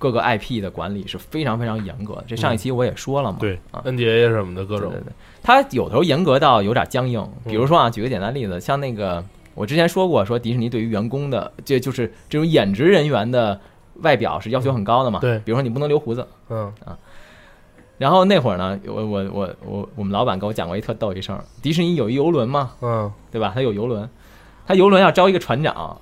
[0.04, 2.26] 各个 IP 的管理是非常非常严格的。
[2.28, 7.26] 这上一期我也说了嘛，对啊，，NDA 什么的各种对对，对，他有的时候严格到有点僵硬。
[7.45, 9.24] 比如说啊，举个简单例子，像那个
[9.56, 13.58] 我之前说过，说迪士尼对于员工的，这就是这种演职人员的
[14.01, 15.20] 外表是要求很高的嘛。
[15.22, 16.28] 对比如说你不能留胡子。
[16.49, 16.97] 嗯啊
[17.99, 23.51] 然后那会儿呢，我我我我我们老板跟我讲过一特逗一事儿，迪士尼有一游轮嘛，嗯对吧？
[23.56, 24.10] 他有游轮，
[24.68, 26.01] 他游轮要招一个船长，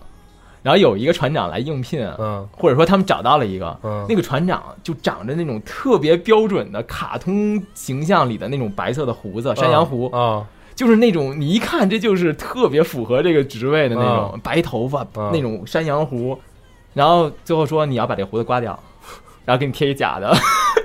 [0.64, 2.48] 然后有一个船长来应聘，嗯。
[2.56, 10.46] 或者说他们找到了一个，嗯，那个船长就长着那种特别标准的卡通形象里的那种白色的胡子，山羊胡，啊，
[10.76, 16.38] 就是那种你一看这就是特别符合这个职位的那种白头发、啊那种山羊胡，
[16.94, 18.78] 然后最后说你要把这胡子刮掉，
[19.46, 20.32] 然后给你贴一假的，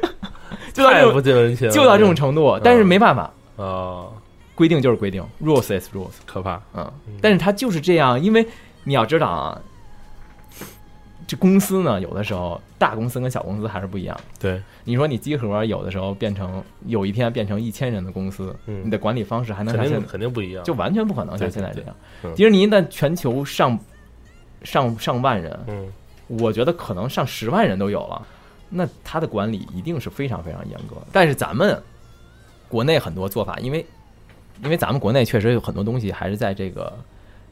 [0.72, 4.06] 就到太不这种近人情，就到这种程度，但是没办法，啊，
[4.54, 6.12] 规定就是规定，rules is rules。
[6.24, 6.90] 可怕，嗯，
[7.20, 8.46] 但是他就是这样，因为
[8.84, 9.60] 你要知道啊，
[11.26, 14.16] 这公司呢，有的时候大公司跟小公司还是不一样。
[14.38, 22.34] 对，你说你集合有的时候变成有一天变成一千人的公司，嗯你的管理方式还能肯定像现肯定不一样，就完全不可能像现在这样对嗯。
[22.36, 23.76] 迪士尼的全球上
[24.62, 25.88] 上上万人，嗯
[26.28, 28.26] 我觉得可能上十万人都有了，
[28.68, 30.96] 那他的管理一定是非常非常严格。
[31.12, 31.80] 但是咱们
[32.68, 33.84] 国内很多做法，因为
[34.62, 36.92] 因为咱们国内确实有很多东西还是在这个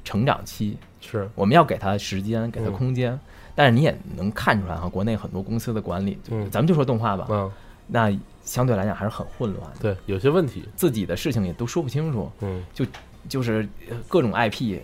[0.04, 3.18] 成长期，是，我们要给他时间，给他嗯空间。
[3.54, 6.50] 但是你也能看出来哈，国内很多公司的管理，嗯。
[6.50, 7.50] 咱们就说动画吧，嗯。
[7.86, 8.10] 那
[8.42, 12.64] 相对来讲还是很混乱的，对，有些问题，自己的事情也都说不清楚，嗯。
[12.72, 12.86] 就
[13.28, 14.78] 就是呃各种 IP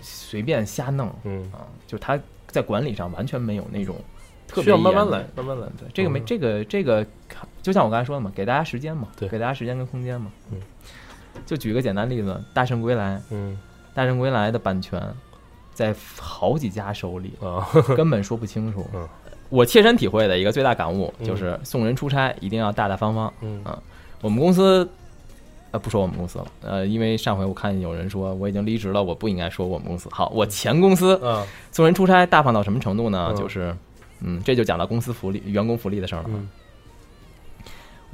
[0.00, 3.96] 随便瞎弄嗯，啊，就他在管理上完全没有那种
[4.46, 6.24] 特别需要慢慢来，慢慢来，对，这个没嗯。
[6.24, 7.06] 这个这个，
[7.62, 10.30] 就像我刚才说的嘛，给大家时间嘛，对给大家时间跟空间嘛。
[10.52, 10.58] 嗯，
[11.44, 13.58] 就举个简单例子，《大圣归来》，《嗯
[13.92, 15.00] 大圣归来》的版权
[15.74, 18.86] 在好几家手里，啊，根本说不清楚。
[18.94, 19.06] 嗯
[19.50, 23.32] 我切身体会的一个最大感悟嗯就是，送人出差一定要大大方方。
[23.42, 23.78] 嗯啊
[24.20, 24.88] 我们公司，
[25.70, 30.08] 呃，不说我们公司了，呃，因为上回我看有人说我已经离职了，我不应该说我们公司。
[30.10, 33.28] 好，我前公司啊，送人出差大方到什么程度呢？
[33.30, 33.76] 嗯就是，
[34.20, 36.30] 嗯，这就讲到公司福利、员工福利的事儿了。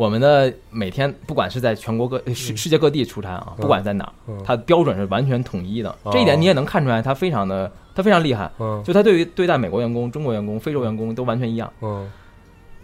[0.00, 4.10] 嗯我们的每天不管是在全国各世世界各地出差啊，嗯不管在哪
[4.42, 5.94] 它的标准是完全统一的。
[6.04, 8.50] 哦这一点你也能看出来，它非常的它非常厉害。
[8.58, 11.70] 嗯就他对于对待美国员工、中国员工、非洲员工都完全一样。
[11.82, 12.10] 嗯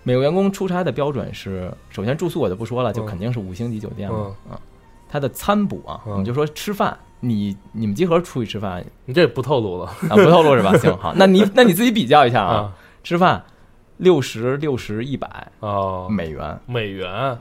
[0.03, 4.19] 美国员工出差的标准是，首先住宿我就不说了，就嗯肯定是五星级酒店了。
[4.51, 4.61] 啊，
[5.09, 10.77] 他的餐补啊，嗯我们就说吃饭，你你们集合出去吃饭你这不透露了啊，不透露是吧？
[10.77, 13.43] 行，好，那你那你自己比较一下啊，啊 吃饭
[13.99, 15.29] 六十六十一百
[15.61, 16.59] 哦，美元。
[16.67, 17.11] 美元。
[17.11, 17.39] 啊，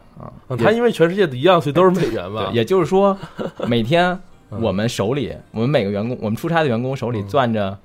[0.48, 2.50] 啊，它因为全世界都一样，所以都是美元吧，？
[2.54, 3.18] 也就是说，
[3.68, 4.18] 每天
[4.52, 4.62] 嗯。
[4.62, 7.28] 我们手里，我们每个员工，我们出差的员工手里嗯。
[7.28, 7.78] 攥着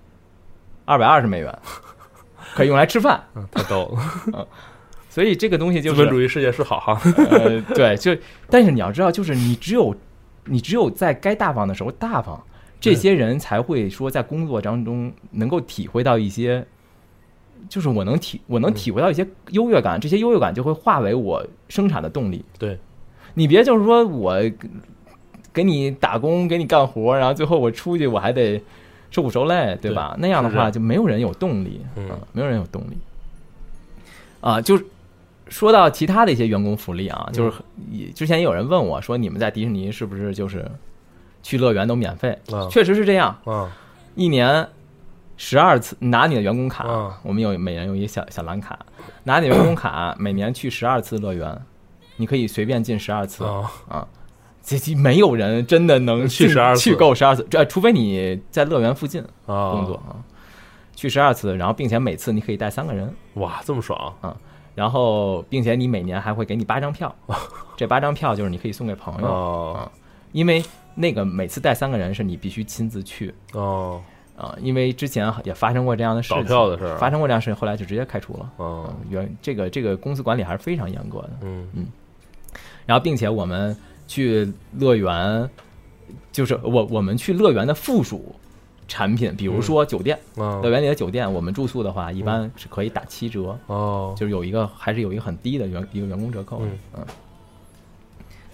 [0.84, 1.58] 二百二十美元，
[2.54, 3.20] 可以用来吃饭。
[3.34, 3.92] 嗯太逗
[4.32, 4.46] 了，
[5.10, 7.00] 所以这个东西就资本，主义世界是好哈。
[7.30, 8.16] 呃，对，就
[8.48, 9.92] 但是你要知道，就是你只有
[10.44, 12.40] 你只有在该大方的时候大方，
[12.78, 16.64] 这些人才会说在工作当中能够体会到一些。
[17.70, 22.44] 就是我能体我能体会到一些优越感，这些优越感就会化为我生产的动力。
[22.58, 22.76] 对，
[23.32, 24.38] 你别就是说我
[25.52, 28.60] 给你打工，给你干活，然后最后我出去我还得
[29.10, 30.16] 受苦受累，对吧？
[30.18, 32.98] 那样的话就没有人有动力，嗯啊没有人有动力。
[34.40, 34.84] 啊，就是
[35.48, 37.52] 说到其他的一些员工福利啊，就是
[38.14, 40.68] 之前也有人问我说，你们在迪士尼是不是就是
[41.42, 42.36] 去乐园都免费？
[42.52, 43.70] 嗯确实是这样，嗯
[44.16, 44.66] 一年
[45.42, 48.78] 十二次，拿你的员工卡，嗯我们有每人有一小小蓝卡，
[49.24, 51.58] 拿你的员工卡， 每年去十二次乐园，
[52.16, 53.42] 你可以随便进十二次。
[53.42, 54.06] 啊啊。
[54.62, 56.80] 这这没有人真的能去进12次。
[56.82, 59.70] 去够十二次，这除非你在乐园附近啊！
[59.72, 60.20] 工作啊。
[60.94, 64.14] 去十二次，然后并且每次你可以带三个人，哇，这么爽。
[64.20, 64.36] 啊。
[64.74, 67.16] 然后并且你每年还会给你八张票，
[67.78, 69.90] 这八张票就是你可以送给朋友，哦。
[70.32, 70.62] 因为
[70.94, 74.02] 那个每次带三个人是你必须亲自去，哦
[74.40, 78.50] 啊，因为之前也发生过这样的事倒情，票的事发生过这样的事情，后来就直接开除了。
[78.56, 81.30] 哦嗯，原这个这个公司管理还是非常严格的。
[81.42, 81.66] 嗯
[82.86, 83.76] 然后，并且我们
[84.08, 85.48] 去乐园，
[86.32, 88.34] 就是我我们去乐园的附属
[88.88, 96.62] 产品，比如说酒店，啊乐园里的酒店，我们住宿的话，一般是可以打七折，哦就是有一个还是有一个很低的员一个员工折扣。
[96.62, 97.04] 嗯嗯，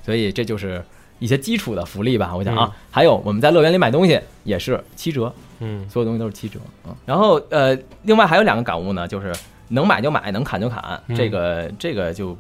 [0.03, 0.85] 所以这就是
[1.19, 2.37] 一些基础的福利吧。
[2.37, 5.33] 我想嗯啊，还有我们在乐园里买东西也是七折。
[5.61, 5.89] 嗯。
[5.89, 6.95] 所有东西都是七折啊。
[7.05, 9.33] 然后呃，另外还有两个感悟呢，就是
[9.69, 11.16] 能买就买，能砍就砍，嗯。
[11.16, 12.37] 这个这个就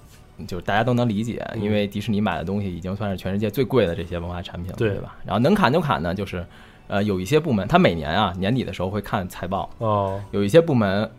[0.46, 1.62] 就大家都能理解，嗯。
[1.62, 4.90] 因为迪士尼买的东西已经算是全世界最贵的这些文化产品了，对。
[4.90, 5.16] 对吧？
[5.24, 6.44] 然后能砍就砍呢，就是
[6.88, 10.20] 呃有一些部门，它每年啊年底的时候会看财报，哦。
[10.30, 11.10] 有一些部门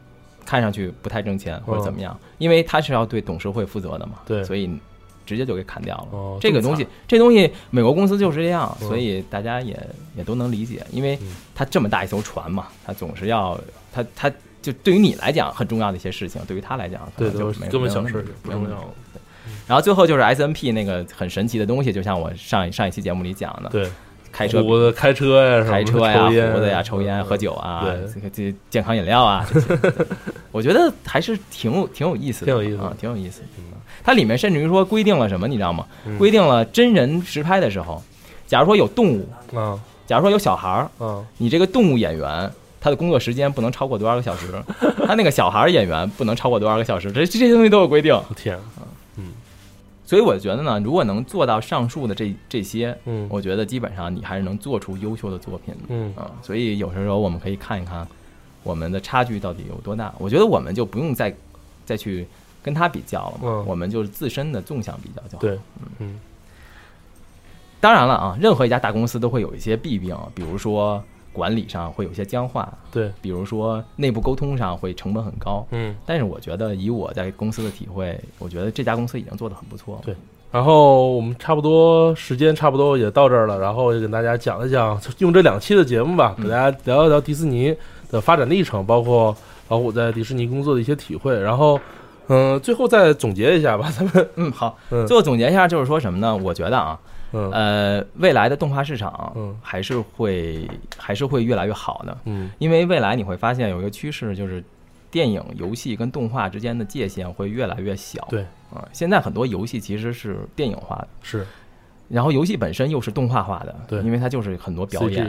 [0.45, 4.43] 看上去不太挣钱或者怎么样，因为它是要对董事会负责的嘛，对。
[4.43, 4.69] 所以。
[5.27, 6.07] 直接就给砍掉了。
[6.11, 8.87] 哦这个东西这东西美国公司就是这样，嗯。
[8.87, 9.77] 所以大家也
[10.15, 11.27] 也都能理解，因为嗯。
[11.53, 13.59] 它这么大一艘船嘛，它总是要
[13.93, 14.31] 它它
[14.61, 18.93] 就对于你来讲很重要的一些事情，对于他来讲可对对能就没根本小事不重要。
[19.67, 23.89] 然后最后就是 S N P 那个很神奇的东西，就像我上一上一期节目里讲的，对。
[24.29, 29.47] 开车开车呀，开车呀、胡子呀、抽烟、喝酒啊，这个这健康饮料啊，
[30.51, 32.77] 我觉得还是挺有挺有意思的，挺有意思。
[32.77, 33.47] 的啊，挺有意思的。
[34.03, 35.85] 它里面甚至于说规定了什么，你知道吗？
[36.05, 38.01] 嗯规定了真人实拍的时候，
[38.45, 42.51] 假如说有动物，啊假如说有小孩儿，啊你这个动物演员。
[42.79, 44.53] 他的工作时间不能超过多少个小时，
[45.05, 48.17] 他那个小孩儿演员不能超过多少个小时，这这些东西都有规定。
[48.35, 48.57] 天，
[49.17, 49.25] 嗯
[50.05, 55.81] 所以我觉得呢，如果能做到上述的这这些，嗯我觉得基本上你还是能做出优秀的作品的。
[55.89, 58.07] 嗯啊，所以有时候我们可以看一看
[58.61, 60.13] 我们的差距到底有多大。
[60.19, 61.35] 我觉得我们就不用再
[61.83, 62.25] 再去
[62.67, 65.41] 跟他比较了嘛，嗯我们就是自身的纵向比较就好。
[65.41, 65.57] 对
[65.99, 66.19] 嗯
[67.79, 75.65] 当然了啊，任何一家大公司都会有一些弊病，比如说管理上会有一些僵化，对比如说内部沟通上会成本很高。
[75.71, 75.95] 嗯。
[76.05, 80.01] 但是我觉得以我在公司的体会，我觉得这家公司已经做得很不错了。
[80.03, 80.15] 对
[80.51, 87.75] 然后我们差不多时间差不多也到这儿了，然后也跟大家讲一讲，用这两期的节目吧，嗯给大家聊一聊迪士尼
[88.09, 89.35] 的发展历程，包括
[89.67, 91.37] 老虎在迪士尼工作的一些体会。
[91.39, 91.79] 然后，
[92.27, 96.35] 嗯，最后再总结一下吧，咱们嗯，好，嗯最后总结一下，就是说什么呢？
[96.35, 96.99] 我觉得啊，
[97.33, 104.63] 嗯呃，未来的动画市场嗯还是会还是会越来越好的，嗯因为未来你会发现有一个趋势，就是
[105.09, 108.25] 电影、游戏跟动画之间的界限会越来越小。
[108.29, 111.47] 对啊、现在很多游戏其实是电影化的，是
[112.09, 115.25] 然后游戏本身又是动画化的，对因为它就是很多表演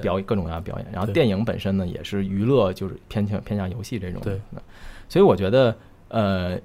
[0.00, 0.86] 表演各种各样的表演。
[0.92, 4.20] 然后电影本身呢也是娱乐，就是偏向偏向游戏这种。
[4.22, 4.40] 对，
[5.08, 5.74] 所以我觉得
[6.10, 6.58] 呃。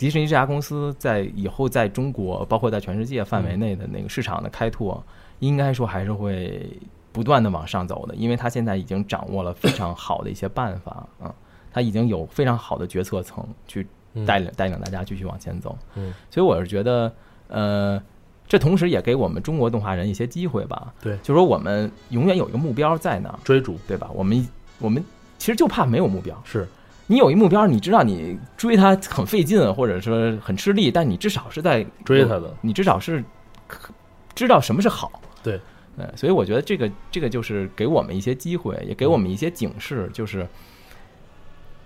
[0.00, 5.04] 迪士尼这家公司在以后在中国，包括在全世界范围内的那个市场的开拓，
[5.40, 6.70] 应该说还是会
[7.12, 11.34] 不断的往上走的，因为它现在已经掌握了非常 好的一些办法啊，
[11.70, 15.76] 它已经有非常好的决策层去嗯带领带领大家继续往前走。
[15.96, 17.12] 嗯，所以我是觉得，
[17.48, 18.02] 呃，
[18.48, 20.94] 这同时也给我们中国动画人一些机会吧。
[21.02, 24.10] 对就说我们永远有一个目标在那儿，追逐对吧？
[24.14, 24.48] 我们
[24.78, 25.04] 我们
[25.36, 26.40] 其实就怕没有目标。
[26.42, 26.66] 是
[27.10, 33.24] 你有一目标，你知道你追它很费劲，或者说很吃力，但你至少是在追它的，你至少是
[34.32, 35.20] 知道什么是好。
[35.42, 35.60] 对，
[35.96, 40.46] 呃，所以我觉得这个这个就是给我们一些机会，也给我们一些警示，就是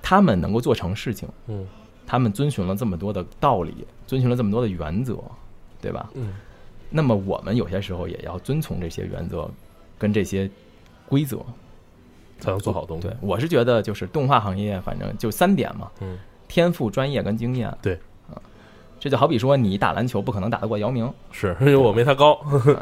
[0.03, 1.67] 他们能够做成事情，嗯
[2.07, 5.19] 他们遵循了这么多的道理，遵循了这么多的原则，
[5.81, 6.11] 对吧？
[6.13, 6.35] 嗯
[6.91, 9.51] 那么我们有些时候也要遵从这些原则
[9.99, 10.51] 跟这些
[11.09, 11.39] 规则，
[12.41, 17.73] 才能做好东西对，我是觉得就是动画行业，反正就三点嘛，嗯天赋、专业跟经验。
[17.83, 17.95] 对
[18.33, 18.37] 啊，
[19.01, 22.39] 这就好比说你打篮球不可能打得过姚明，是因为我没他高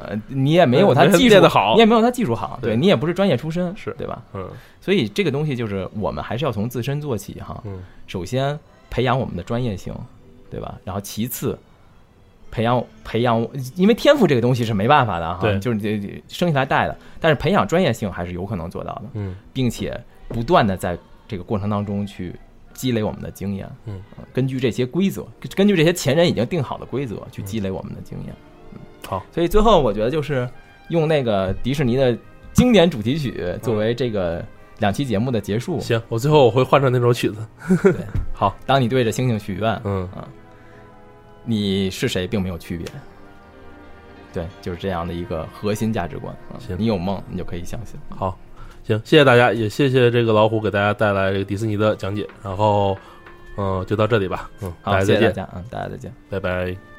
[0.08, 4.22] 呃，你也没有他 嗯技术好你也没有他技术好，对对你也不是专业出身，是对吧？
[4.34, 4.48] 嗯
[4.80, 7.62] 所以这个东西就是我们还是要从自身做起哈。
[7.64, 8.58] 嗯首先
[8.90, 9.94] 培养我们的专业性，
[10.50, 10.78] 对吧？
[10.84, 11.58] 然后其次
[12.52, 15.58] 培养培养，因为天赋这个东西是没办法的哈，对。
[15.58, 19.34] 就是你生下来带的，但是培养专业性还是有可能做到的，嗯。
[19.54, 19.98] 并且
[20.28, 20.96] 不断的在
[21.26, 22.36] 这个过程当中去
[22.74, 24.00] 积累我们的经验，嗯。
[24.18, 25.26] 呃，根据这些规则，
[25.56, 28.34] 根据这些前人已经定好的规则去积累我们的经验。
[28.74, 28.78] 嗯。
[29.08, 30.46] 好，所以最后我觉得就是
[30.88, 32.16] 用那个迪士尼的
[32.52, 34.44] 经典主题曲作为这个
[34.78, 35.80] 两期节目的结束。
[35.80, 37.36] 行，我最后我会换成那首曲子。
[37.82, 37.94] 对。
[38.34, 40.02] 好，当你对着星星许愿，嗯。
[40.14, 40.28] 啊，
[41.44, 42.86] 你是谁并没有区别。
[44.32, 46.34] 对，就是这样的一个核心价值观。
[46.50, 48.00] 啊行你有梦，你就可以相信。
[48.08, 48.38] 好，
[48.82, 52.26] 行，谢谢大家，也谢谢这个老虎给大家带来这个迪士尼的讲解。
[52.42, 52.96] 然后，
[53.56, 54.50] 嗯、就到这里吧。
[54.62, 56.12] 嗯，好，再见，谢谢大家，嗯，大家再见。
[56.30, 56.91] 拜拜。